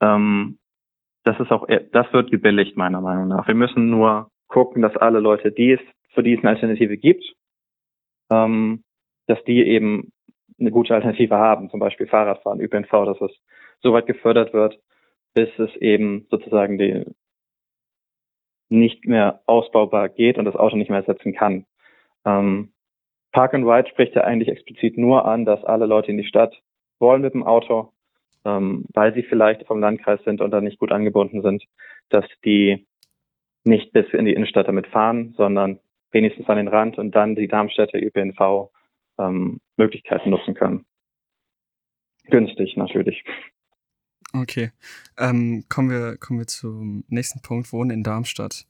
Ähm, 0.00 0.58
das 1.24 1.40
ist 1.40 1.50
auch, 1.50 1.66
das 1.92 2.12
wird 2.12 2.30
gebilligt, 2.30 2.76
meiner 2.76 3.00
Meinung 3.00 3.28
nach. 3.28 3.48
Wir 3.48 3.54
müssen 3.54 3.90
nur 3.90 4.30
gucken, 4.48 4.82
dass 4.82 4.96
alle 4.96 5.20
Leute, 5.20 5.50
die 5.50 5.72
es, 5.72 5.80
für 6.12 6.22
die 6.22 6.34
es 6.34 6.40
eine 6.40 6.50
Alternative 6.50 6.96
gibt, 6.96 7.24
ähm, 8.30 8.84
dass 9.26 9.42
die 9.44 9.62
eben 9.62 10.12
eine 10.60 10.70
gute 10.70 10.94
Alternative 10.94 11.36
haben, 11.36 11.70
zum 11.70 11.80
Beispiel 11.80 12.06
Fahrradfahren, 12.06 12.60
ÖPNV, 12.60 12.90
dass 12.90 13.20
es 13.20 13.32
so 13.82 13.92
weit 13.92 14.06
gefördert 14.06 14.52
wird, 14.52 14.78
bis 15.34 15.48
es 15.58 15.74
eben 15.76 16.26
sozusagen 16.30 16.78
die 16.78 17.04
nicht 18.68 19.06
mehr 19.06 19.42
ausbaubar 19.46 20.08
geht 20.08 20.38
und 20.38 20.44
das 20.44 20.56
Auto 20.56 20.76
nicht 20.76 20.90
mehr 20.90 21.00
ersetzen 21.00 21.34
kann. 21.34 21.66
Ähm, 22.24 22.72
Park 23.32 23.54
and 23.54 23.66
Ride 23.66 23.88
spricht 23.88 24.14
ja 24.14 24.22
eigentlich 24.22 24.48
explizit 24.48 24.96
nur 24.96 25.24
an, 25.24 25.44
dass 25.44 25.64
alle 25.64 25.86
Leute 25.86 26.10
in 26.10 26.18
die 26.18 26.24
Stadt 26.26 26.54
wollen 27.00 27.22
mit 27.22 27.34
dem 27.34 27.42
Auto 27.42 27.93
ähm, 28.44 28.84
weil 28.92 29.14
sie 29.14 29.22
vielleicht 29.22 29.66
vom 29.66 29.80
Landkreis 29.80 30.22
sind 30.24 30.40
und 30.40 30.50
da 30.50 30.60
nicht 30.60 30.78
gut 30.78 30.92
angebunden 30.92 31.42
sind, 31.42 31.64
dass 32.08 32.26
die 32.44 32.86
nicht 33.64 33.92
bis 33.92 34.06
in 34.12 34.26
die 34.26 34.34
Innenstadt 34.34 34.68
damit 34.68 34.86
fahren, 34.86 35.34
sondern 35.36 35.80
wenigstens 36.10 36.48
an 36.48 36.58
den 36.58 36.68
Rand 36.68 36.98
und 36.98 37.14
dann 37.14 37.34
die 37.34 37.48
Darmstädter 37.48 37.98
ÖPNV 37.98 38.70
ähm, 39.18 39.60
nutzen 39.76 40.54
können. 40.54 40.84
Günstig 42.26 42.76
natürlich. 42.76 43.24
Okay, 44.32 44.70
ähm, 45.16 45.64
kommen 45.68 45.90
wir 45.90 46.16
kommen 46.16 46.40
wir 46.40 46.46
zum 46.46 47.04
nächsten 47.08 47.40
Punkt. 47.40 47.72
Wohnen 47.72 47.90
in 47.90 48.02
Darmstadt. 48.02 48.66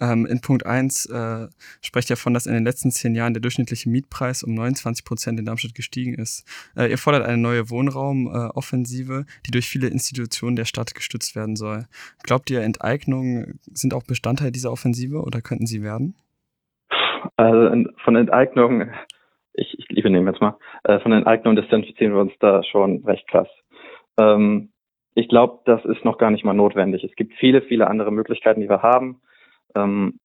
Ähm, 0.00 0.26
in 0.26 0.40
Punkt 0.40 0.66
1 0.66 1.06
äh, 1.06 1.48
sprecht 1.80 2.10
ihr 2.10 2.16
davon, 2.16 2.34
dass 2.34 2.46
in 2.46 2.54
den 2.54 2.64
letzten 2.64 2.90
zehn 2.90 3.14
Jahren 3.14 3.32
der 3.32 3.40
durchschnittliche 3.40 3.88
Mietpreis 3.88 4.42
um 4.42 4.54
29 4.54 5.04
Prozent 5.04 5.38
in 5.38 5.46
Darmstadt 5.46 5.74
gestiegen 5.74 6.14
ist. 6.14 6.44
Äh, 6.76 6.90
ihr 6.90 6.98
fordert 6.98 7.24
eine 7.24 7.38
neue 7.38 7.70
Wohnraumoffensive, 7.70 9.20
äh, 9.20 9.24
die 9.46 9.52
durch 9.52 9.66
viele 9.66 9.86
Institutionen 9.86 10.56
der 10.56 10.64
Stadt 10.64 10.94
gestützt 10.94 11.36
werden 11.36 11.54
soll. 11.54 11.86
Glaubt 12.24 12.50
ihr, 12.50 12.62
Enteignungen 12.62 13.60
sind 13.72 13.94
auch 13.94 14.02
Bestandteil 14.02 14.50
dieser 14.50 14.72
Offensive 14.72 15.22
oder 15.22 15.40
könnten 15.40 15.66
sie 15.66 15.82
werden? 15.82 16.16
Also 17.36 17.90
von 18.04 18.16
Enteignungen, 18.16 18.92
ich, 19.52 19.78
ich 19.78 19.88
liebe 19.88 20.10
nehmen 20.10 20.26
jetzt 20.26 20.40
mal, 20.40 20.56
äh, 20.84 20.98
von 21.00 21.12
Enteignungen 21.12 21.56
distanzieren 21.56 22.14
wir 22.14 22.20
uns 22.20 22.32
da 22.40 22.62
schon 22.64 23.04
recht 23.04 23.26
krass. 23.28 23.48
Ähm, 24.18 24.70
ich 25.14 25.28
glaube, 25.28 25.60
das 25.64 25.84
ist 25.84 26.04
noch 26.04 26.18
gar 26.18 26.32
nicht 26.32 26.44
mal 26.44 26.54
notwendig. 26.54 27.04
Es 27.04 27.14
gibt 27.14 27.34
viele, 27.34 27.62
viele 27.62 27.86
andere 27.86 28.10
Möglichkeiten, 28.10 28.60
die 28.60 28.68
wir 28.68 28.82
haben. 28.82 29.20
Ähm, 29.74 30.18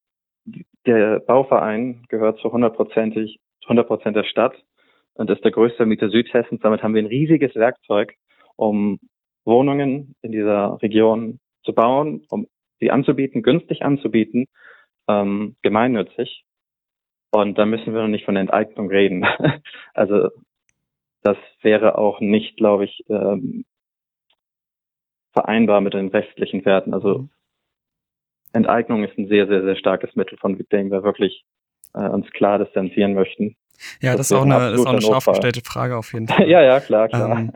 der 0.85 1.19
Bauverein 1.19 2.05
gehört 2.09 2.39
zu 2.39 2.47
100%, 2.47 3.37
100 3.67 4.15
der 4.15 4.23
Stadt 4.23 4.55
und 5.13 5.29
ist 5.29 5.43
der 5.43 5.51
größte 5.51 5.85
Mieter 5.85 6.09
Südhessens. 6.09 6.61
Damit 6.61 6.81
haben 6.81 6.93
wir 6.93 7.01
ein 7.01 7.07
riesiges 7.07 7.53
Werkzeug, 7.55 8.15
um 8.55 8.99
Wohnungen 9.45 10.15
in 10.21 10.31
dieser 10.31 10.81
Region 10.81 11.39
zu 11.63 11.73
bauen, 11.73 12.25
um 12.29 12.47
sie 12.79 12.91
anzubieten, 12.91 13.43
günstig 13.43 13.83
anzubieten, 13.83 14.47
ähm, 15.07 15.55
gemeinnützig. 15.61 16.43
Und 17.31 17.57
da 17.57 17.65
müssen 17.65 17.93
wir 17.93 18.01
noch 18.01 18.07
nicht 18.07 18.25
von 18.25 18.35
Enteignung 18.35 18.89
reden. 18.89 19.25
also 19.93 20.29
das 21.21 21.37
wäre 21.61 21.97
auch 21.97 22.21
nicht, 22.21 22.57
glaube 22.57 22.85
ich, 22.85 23.03
ähm, 23.09 23.65
vereinbar 25.33 25.81
mit 25.81 25.93
den 25.93 26.07
restlichen 26.07 26.65
Werten. 26.65 26.93
Also 26.93 27.19
mhm. 27.19 27.29
Enteignung 28.53 29.03
ist 29.03 29.17
ein 29.17 29.27
sehr, 29.27 29.47
sehr, 29.47 29.63
sehr 29.63 29.75
starkes 29.75 30.15
Mittel, 30.15 30.37
von 30.37 30.57
dem 30.71 30.91
wir 30.91 31.03
wirklich 31.03 31.43
äh, 31.93 32.07
uns 32.07 32.29
klar 32.31 32.59
distanzieren 32.59 33.13
möchten. 33.13 33.55
Ja, 34.01 34.11
das, 34.11 34.29
das 34.29 34.31
ist 34.31 34.37
auch 34.37 34.45
eine, 34.45 34.71
ist 34.71 34.85
auch 34.85 34.91
eine 34.91 35.01
scharf 35.01 35.25
gestellte 35.25 35.61
Frage 35.61 35.97
auf 35.97 36.13
jeden 36.13 36.27
Fall. 36.27 36.47
ja, 36.47 36.61
ja, 36.61 36.79
klar, 36.79 37.07
klar. 37.07 37.39
Ähm, 37.39 37.51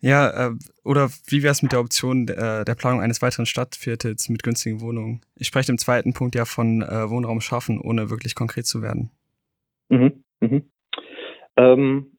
ja, 0.00 0.48
äh, 0.48 0.50
oder 0.84 1.08
wie 1.26 1.42
wäre 1.42 1.52
es 1.52 1.62
mit 1.62 1.72
der 1.72 1.80
Option 1.80 2.26
äh, 2.28 2.64
der 2.64 2.74
Planung 2.74 3.00
eines 3.00 3.20
weiteren 3.20 3.46
Stadtviertels 3.46 4.28
mit 4.28 4.42
günstigen 4.42 4.80
Wohnungen? 4.80 5.20
Ich 5.36 5.46
spreche 5.46 5.72
im 5.72 5.78
zweiten 5.78 6.14
Punkt 6.14 6.34
ja 6.34 6.44
von 6.44 6.82
äh, 6.82 7.10
Wohnraum 7.10 7.40
schaffen, 7.40 7.80
ohne 7.80 8.10
wirklich 8.10 8.34
konkret 8.34 8.66
zu 8.66 8.80
werden. 8.82 9.10
Mhm, 9.88 10.24
mhm. 10.40 10.70
Ähm, 11.56 12.16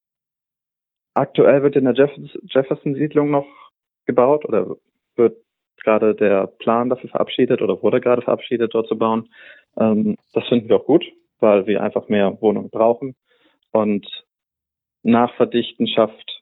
aktuell 1.14 1.64
wird 1.64 1.76
in 1.76 1.86
der 1.86 1.94
Jeff 1.94 2.12
Jefferson-Siedlung 2.44 3.32
noch 3.32 3.48
gebaut 4.06 4.46
oder 4.46 4.76
wird 5.16 5.38
gerade 5.84 6.16
der 6.16 6.48
Plan 6.48 6.90
dafür 6.90 7.10
verabschiedet 7.10 7.62
oder 7.62 7.82
wurde 7.82 8.02
gerade 8.02 8.22
verabschiedet, 8.22 8.74
dort 8.74 8.88
zu 8.88 8.98
bauen. 8.98 9.30
Ähm, 9.80 10.18
das 10.34 10.48
finden 10.48 10.70
wir 10.70 10.78
auch 10.78 10.86
gut, 10.86 11.06
weil 11.40 11.68
wir 11.68 11.84
einfach 11.84 12.08
mehr 12.08 12.42
Wohnungen 12.42 12.70
brauchen. 12.70 13.16
Und 13.72 14.06
Nachverdichten 15.04 15.88
schafft 15.88 16.42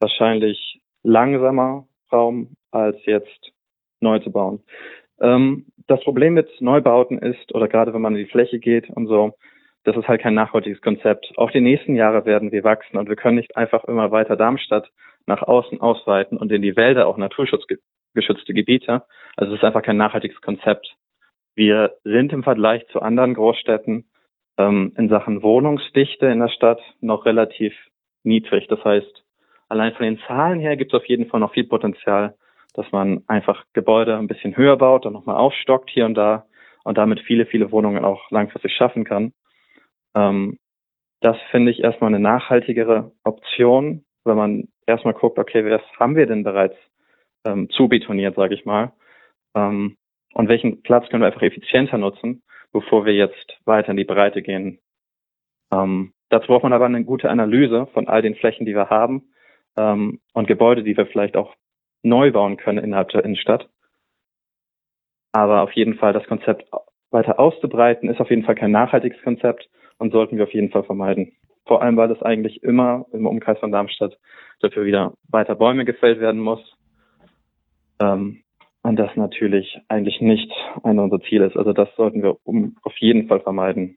wahrscheinlich 0.00 0.80
langsamer 1.02 1.86
Raum 2.12 2.56
als 2.70 2.96
jetzt 3.06 3.52
neu 4.00 4.18
zu 4.18 4.30
bauen. 4.30 4.62
Ähm, 5.20 5.66
das 5.86 6.02
Problem 6.02 6.34
mit 6.34 6.48
Neubauten 6.60 7.18
ist, 7.18 7.54
oder 7.54 7.68
gerade 7.68 7.94
wenn 7.94 8.00
man 8.00 8.14
in 8.16 8.24
die 8.24 8.30
Fläche 8.30 8.58
geht 8.58 8.90
und 8.90 9.06
so, 9.06 9.34
das 9.84 9.96
ist 9.96 10.08
halt 10.08 10.20
kein 10.20 10.34
nachhaltiges 10.34 10.80
Konzept. 10.80 11.32
Auch 11.36 11.50
die 11.50 11.60
nächsten 11.60 11.96
Jahre 11.96 12.24
werden 12.24 12.52
wir 12.52 12.64
wachsen 12.64 12.98
und 12.98 13.08
wir 13.08 13.16
können 13.16 13.36
nicht 13.36 13.56
einfach 13.56 13.84
immer 13.84 14.10
weiter 14.10 14.36
Darmstadt 14.36 14.90
nach 15.26 15.42
außen 15.42 15.80
ausweiten 15.80 16.38
und 16.38 16.52
in 16.52 16.62
die 16.62 16.76
Wälder 16.76 17.06
auch 17.06 17.16
naturschutzgeschützte 18.12 18.54
Gebiete. 18.54 19.02
Also 19.36 19.52
es 19.52 19.58
ist 19.58 19.64
einfach 19.64 19.82
kein 19.82 19.96
nachhaltiges 19.96 20.40
Konzept. 20.40 20.94
Wir 21.54 21.92
sind 22.04 22.32
im 22.32 22.42
Vergleich 22.42 22.86
zu 22.88 23.00
anderen 23.00 23.34
Großstädten 23.34 24.04
ähm, 24.58 24.92
in 24.96 25.08
Sachen 25.08 25.42
Wohnungsdichte 25.42 26.26
in 26.26 26.40
der 26.40 26.48
Stadt 26.48 26.80
noch 27.00 27.26
relativ 27.26 27.74
niedrig. 28.22 28.66
Das 28.68 28.82
heißt, 28.84 29.24
allein 29.68 29.94
von 29.94 30.04
den 30.04 30.18
Zahlen 30.26 30.60
her 30.60 30.76
gibt 30.76 30.92
es 30.92 31.00
auf 31.00 31.06
jeden 31.06 31.26
Fall 31.26 31.40
noch 31.40 31.52
viel 31.52 31.64
Potenzial, 31.64 32.34
dass 32.74 32.90
man 32.92 33.22
einfach 33.26 33.64
Gebäude 33.74 34.16
ein 34.16 34.28
bisschen 34.28 34.56
höher 34.56 34.76
baut 34.76 35.04
und 35.04 35.12
nochmal 35.12 35.36
aufstockt 35.36 35.90
hier 35.90 36.06
und 36.06 36.14
da 36.14 36.46
und 36.84 36.98
damit 36.98 37.20
viele, 37.20 37.46
viele 37.46 37.70
Wohnungen 37.70 38.04
auch 38.04 38.30
langfristig 38.30 38.72
schaffen 38.74 39.04
kann. 39.04 39.32
Ähm, 40.14 40.58
das 41.20 41.36
finde 41.50 41.70
ich 41.70 41.80
erstmal 41.80 42.08
eine 42.08 42.18
nachhaltigere 42.18 43.12
Option, 43.24 44.04
wenn 44.24 44.36
man 44.36 44.68
erstmal 44.86 45.14
guckt, 45.14 45.38
okay, 45.38 45.64
was 45.64 45.82
haben 45.98 46.16
wir 46.16 46.26
denn 46.26 46.42
bereits 46.42 46.76
ähm, 47.44 47.68
zubetoniert, 47.70 48.36
sage 48.36 48.54
ich 48.54 48.64
mal, 48.64 48.92
ähm, 49.54 49.96
und 50.34 50.48
welchen 50.48 50.82
Platz 50.82 51.08
können 51.08 51.22
wir 51.22 51.26
einfach 51.26 51.42
effizienter 51.42 51.98
nutzen, 51.98 52.42
bevor 52.72 53.04
wir 53.04 53.14
jetzt 53.14 53.58
weiter 53.64 53.90
in 53.90 53.96
die 53.96 54.04
Breite 54.04 54.42
gehen. 54.42 54.78
Ähm, 55.70 56.12
dazu 56.30 56.46
braucht 56.46 56.62
man 56.62 56.72
aber 56.72 56.86
eine 56.86 57.04
gute 57.04 57.30
Analyse 57.30 57.86
von 57.92 58.08
all 58.08 58.22
den 58.22 58.34
Flächen, 58.34 58.66
die 58.66 58.74
wir 58.74 58.88
haben 58.88 59.32
ähm, 59.76 60.20
und 60.32 60.46
Gebäude, 60.46 60.82
die 60.82 60.96
wir 60.96 61.06
vielleicht 61.06 61.36
auch 61.36 61.54
neu 62.02 62.32
bauen 62.32 62.56
können 62.56 62.82
innerhalb 62.82 63.10
der 63.10 63.24
Innenstadt. 63.24 63.68
Aber 65.32 65.62
auf 65.62 65.72
jeden 65.72 65.94
Fall 65.94 66.12
das 66.12 66.26
Konzept 66.26 66.70
weiter 67.10 67.38
auszubreiten, 67.38 68.08
ist 68.08 68.20
auf 68.20 68.30
jeden 68.30 68.44
Fall 68.44 68.54
kein 68.54 68.70
nachhaltiges 68.70 69.20
Konzept 69.22 69.68
und 69.98 70.12
sollten 70.12 70.36
wir 70.36 70.44
auf 70.44 70.54
jeden 70.54 70.70
Fall 70.70 70.84
vermeiden. 70.84 71.32
Vor 71.66 71.82
allem, 71.82 71.96
weil 71.96 72.08
das 72.08 72.22
eigentlich 72.22 72.62
immer 72.62 73.06
im 73.12 73.26
Umkreis 73.26 73.58
von 73.58 73.70
Darmstadt 73.70 74.18
dafür 74.60 74.84
wieder 74.84 75.14
weiter 75.28 75.54
Bäume 75.54 75.84
gefällt 75.84 76.20
werden 76.20 76.40
muss. 76.40 76.60
Ähm, 78.02 78.42
und 78.82 78.96
das 78.96 79.10
natürlich 79.14 79.78
eigentlich 79.88 80.20
nicht 80.20 80.50
einer 80.82 81.04
unserer 81.04 81.22
Ziele 81.22 81.46
ist. 81.46 81.56
Also 81.56 81.72
das 81.72 81.88
sollten 81.96 82.22
wir 82.22 82.36
um, 82.42 82.76
auf 82.82 82.96
jeden 82.98 83.28
Fall 83.28 83.40
vermeiden. 83.40 83.96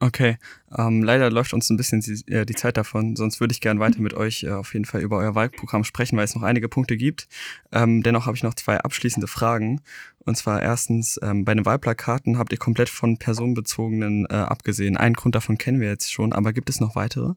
Okay, 0.00 0.36
ähm, 0.76 1.02
leider 1.02 1.30
läuft 1.30 1.54
uns 1.54 1.70
ein 1.70 1.76
bisschen 1.76 2.00
die, 2.00 2.32
äh, 2.32 2.44
die 2.44 2.54
Zeit 2.54 2.76
davon, 2.76 3.16
sonst 3.16 3.40
würde 3.40 3.52
ich 3.52 3.60
gerne 3.60 3.80
weiter 3.80 4.00
mit 4.02 4.12
euch 4.12 4.42
äh, 4.42 4.50
auf 4.50 4.74
jeden 4.74 4.84
Fall 4.84 5.00
über 5.00 5.18
euer 5.18 5.34
Wahlprogramm 5.34 5.84
sprechen, 5.84 6.16
weil 6.16 6.24
es 6.24 6.34
noch 6.34 6.42
einige 6.42 6.68
Punkte 6.68 6.96
gibt. 6.96 7.28
Ähm, 7.72 8.02
dennoch 8.02 8.26
habe 8.26 8.36
ich 8.36 8.42
noch 8.42 8.54
zwei 8.54 8.78
abschließende 8.78 9.28
Fragen. 9.28 9.80
Und 10.26 10.36
zwar 10.36 10.60
erstens, 10.60 11.18
ähm, 11.22 11.44
bei 11.44 11.54
den 11.54 11.64
Wahlplakaten 11.64 12.38
habt 12.38 12.52
ihr 12.52 12.58
komplett 12.58 12.88
von 12.88 13.18
personenbezogenen 13.18 14.26
äh, 14.28 14.34
abgesehen. 14.34 14.96
Einen 14.96 15.14
Grund 15.14 15.34
davon 15.34 15.58
kennen 15.58 15.80
wir 15.80 15.88
jetzt 15.88 16.12
schon, 16.12 16.32
aber 16.32 16.52
gibt 16.52 16.68
es 16.68 16.80
noch 16.80 16.96
weitere? 16.96 17.34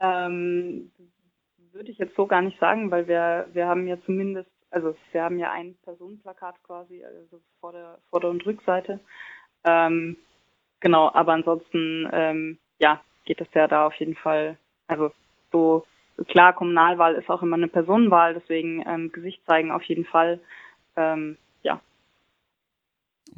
Ähm, 0.00 0.90
würde 1.80 1.92
ich 1.92 1.98
jetzt 1.98 2.14
so 2.14 2.26
gar 2.26 2.42
nicht 2.42 2.60
sagen, 2.60 2.90
weil 2.90 3.08
wir, 3.08 3.48
wir 3.54 3.66
haben 3.66 3.86
ja 3.86 3.96
zumindest, 4.04 4.50
also 4.70 4.94
wir 5.12 5.22
haben 5.22 5.38
ja 5.38 5.50
ein 5.50 5.74
Personenplakat 5.82 6.62
quasi, 6.62 7.02
also 7.02 7.40
vor 7.58 7.72
der 7.72 7.98
Vorder- 8.10 8.28
und 8.28 8.44
Rückseite. 8.44 9.00
Ähm, 9.64 10.18
genau, 10.80 11.10
aber 11.14 11.32
ansonsten, 11.32 12.06
ähm, 12.12 12.58
ja, 12.80 13.00
geht 13.24 13.40
es 13.40 13.48
ja 13.54 13.66
da 13.66 13.86
auf 13.86 13.94
jeden 13.94 14.14
Fall, 14.14 14.58
also 14.88 15.10
so 15.52 15.86
klar, 16.28 16.52
Kommunalwahl 16.52 17.14
ist 17.14 17.30
auch 17.30 17.42
immer 17.42 17.56
eine 17.56 17.68
Personenwahl, 17.68 18.34
deswegen 18.34 18.84
ähm, 18.86 19.10
Gesicht 19.10 19.40
zeigen 19.46 19.70
auf 19.70 19.82
jeden 19.84 20.04
Fall. 20.04 20.38
Ähm, 20.96 21.38
ja. 21.62 21.80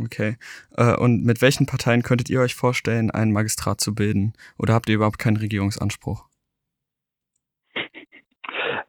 Okay. 0.01 0.37
Äh, 0.77 0.97
und 0.97 1.25
mit 1.25 1.43
welchen 1.43 1.67
Parteien 1.67 2.03
könntet 2.03 2.29
ihr 2.29 2.41
euch 2.41 2.57
vorstellen, 2.57 3.13
einen 3.13 3.31
Magistrat 3.31 3.81
zu 3.81 3.95
bilden? 3.95 4.33
Oder 4.59 4.75
habt 4.75 4.89
ihr 4.89 4.97
überhaupt 4.97 5.21
keinen 5.21 5.37
Regierungsanspruch? 5.37 6.32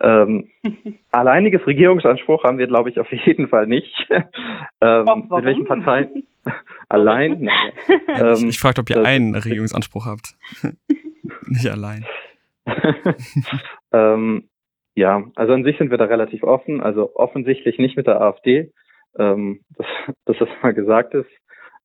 Ähm, 0.03 0.49
alleiniges 1.11 1.65
Regierungsanspruch 1.65 2.43
haben 2.43 2.57
wir, 2.57 2.67
glaube 2.67 2.89
ich, 2.89 2.99
auf 2.99 3.11
jeden 3.11 3.47
Fall 3.47 3.67
nicht. 3.67 3.93
ähm, 4.81 5.27
mit 5.31 5.45
welchen 5.45 5.65
Parteien? 5.65 6.27
allein? 6.89 7.49
ähm, 8.07 8.49
ich 8.49 8.59
frage, 8.59 8.81
ob 8.81 8.89
ihr 8.89 9.03
einen 9.03 9.33
Regierungsanspruch 9.33 10.05
habt. 10.05 10.35
nicht 11.47 11.67
allein. 11.67 12.05
ähm, 13.93 14.49
ja, 14.95 15.23
also 15.35 15.53
an 15.53 15.63
sich 15.63 15.77
sind 15.77 15.89
wir 15.89 15.97
da 15.97 16.05
relativ 16.05 16.43
offen. 16.43 16.81
Also 16.81 17.15
offensichtlich 17.15 17.77
nicht 17.79 17.95
mit 17.95 18.07
der 18.07 18.21
AfD, 18.21 18.71
ähm, 19.17 19.61
dass, 19.77 19.87
dass 20.25 20.37
das 20.37 20.49
mal 20.61 20.73
gesagt 20.73 21.13
ist. 21.13 21.29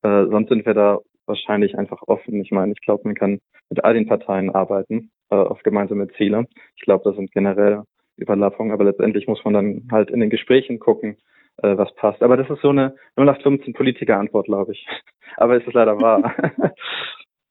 Äh, 0.02 0.26
sonst 0.26 0.48
sind 0.48 0.66
wir 0.66 0.74
da 0.74 0.98
wahrscheinlich 1.26 1.78
einfach 1.78 2.02
offen. 2.06 2.40
Ich 2.40 2.50
meine, 2.50 2.72
ich 2.72 2.80
glaube, 2.80 3.02
man 3.04 3.14
kann 3.14 3.38
mit 3.70 3.84
all 3.84 3.94
den 3.94 4.08
Parteien 4.08 4.50
arbeiten 4.50 5.10
äh, 5.30 5.36
auf 5.36 5.62
gemeinsame 5.62 6.08
Ziele. 6.16 6.46
Ich 6.76 6.82
glaube, 6.82 7.04
das 7.04 7.16
sind 7.16 7.30
generell 7.32 7.82
Überlappungen, 8.18 8.72
aber 8.72 8.84
letztendlich 8.84 9.26
muss 9.26 9.44
man 9.44 9.54
dann 9.54 9.88
halt 9.90 10.10
in 10.10 10.20
den 10.20 10.30
Gesprächen 10.30 10.78
gucken, 10.78 11.16
äh, 11.62 11.76
was 11.76 11.94
passt. 11.94 12.22
Aber 12.22 12.36
das 12.36 12.48
ist 12.50 12.62
so 12.62 12.70
eine 12.70 12.94
0815 13.16 13.74
Politiker-Antwort, 13.74 14.46
glaube 14.46 14.72
ich. 14.72 14.86
aber 15.36 15.56
es 15.56 15.66
ist 15.66 15.74
leider 15.74 16.00
wahr. 16.00 16.34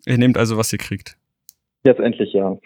ihr 0.05 0.17
nehmt 0.17 0.37
also, 0.37 0.57
was 0.57 0.71
ihr 0.73 0.79
kriegt. 0.79 1.17
Jetzt 1.83 1.99
endlich 1.99 2.33
ja. 2.33 2.57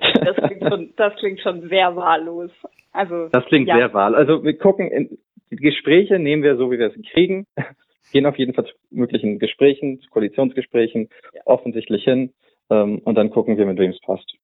Das 0.00 0.36
klingt 0.36 0.62
schon, 0.62 0.92
das 0.96 1.14
klingt 1.16 1.40
schon 1.40 1.68
sehr 1.68 1.94
wahllos. 1.94 2.50
Also, 2.92 3.28
das 3.28 3.44
klingt 3.46 3.68
ja. 3.68 3.76
sehr 3.76 3.94
wahl. 3.94 4.14
Also 4.14 4.42
wir 4.42 4.56
gucken, 4.56 4.90
in, 4.90 5.18
die 5.50 5.56
Gespräche 5.56 6.18
nehmen 6.18 6.42
wir 6.42 6.56
so, 6.56 6.70
wie 6.70 6.78
wir 6.78 6.88
es 6.88 7.12
kriegen, 7.12 7.46
gehen 8.12 8.26
auf 8.26 8.36
jeden 8.36 8.54
Fall 8.54 8.66
zu 8.66 8.72
möglichen 8.90 9.38
Gesprächen, 9.38 10.00
zu 10.00 10.10
Koalitionsgesprächen, 10.10 11.08
ja. 11.32 11.42
offensichtlich 11.44 12.04
hin 12.04 12.32
ähm, 12.70 12.98
und 12.98 13.14
dann 13.14 13.30
gucken 13.30 13.56
wir, 13.56 13.66
mit 13.66 13.78
wem 13.78 13.90
es 13.90 14.00
passt. 14.00 14.34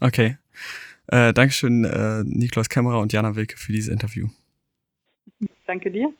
Okay. 0.00 0.36
Äh, 1.08 1.32
Dankeschön, 1.32 1.84
äh, 1.84 2.24
Niklas 2.24 2.68
Kämmerer 2.68 3.00
und 3.00 3.12
Jana 3.12 3.36
Wilke 3.36 3.56
für 3.56 3.72
dieses 3.72 3.92
Interview. 3.92 4.28
Danke 5.66 5.90
dir. 5.90 6.12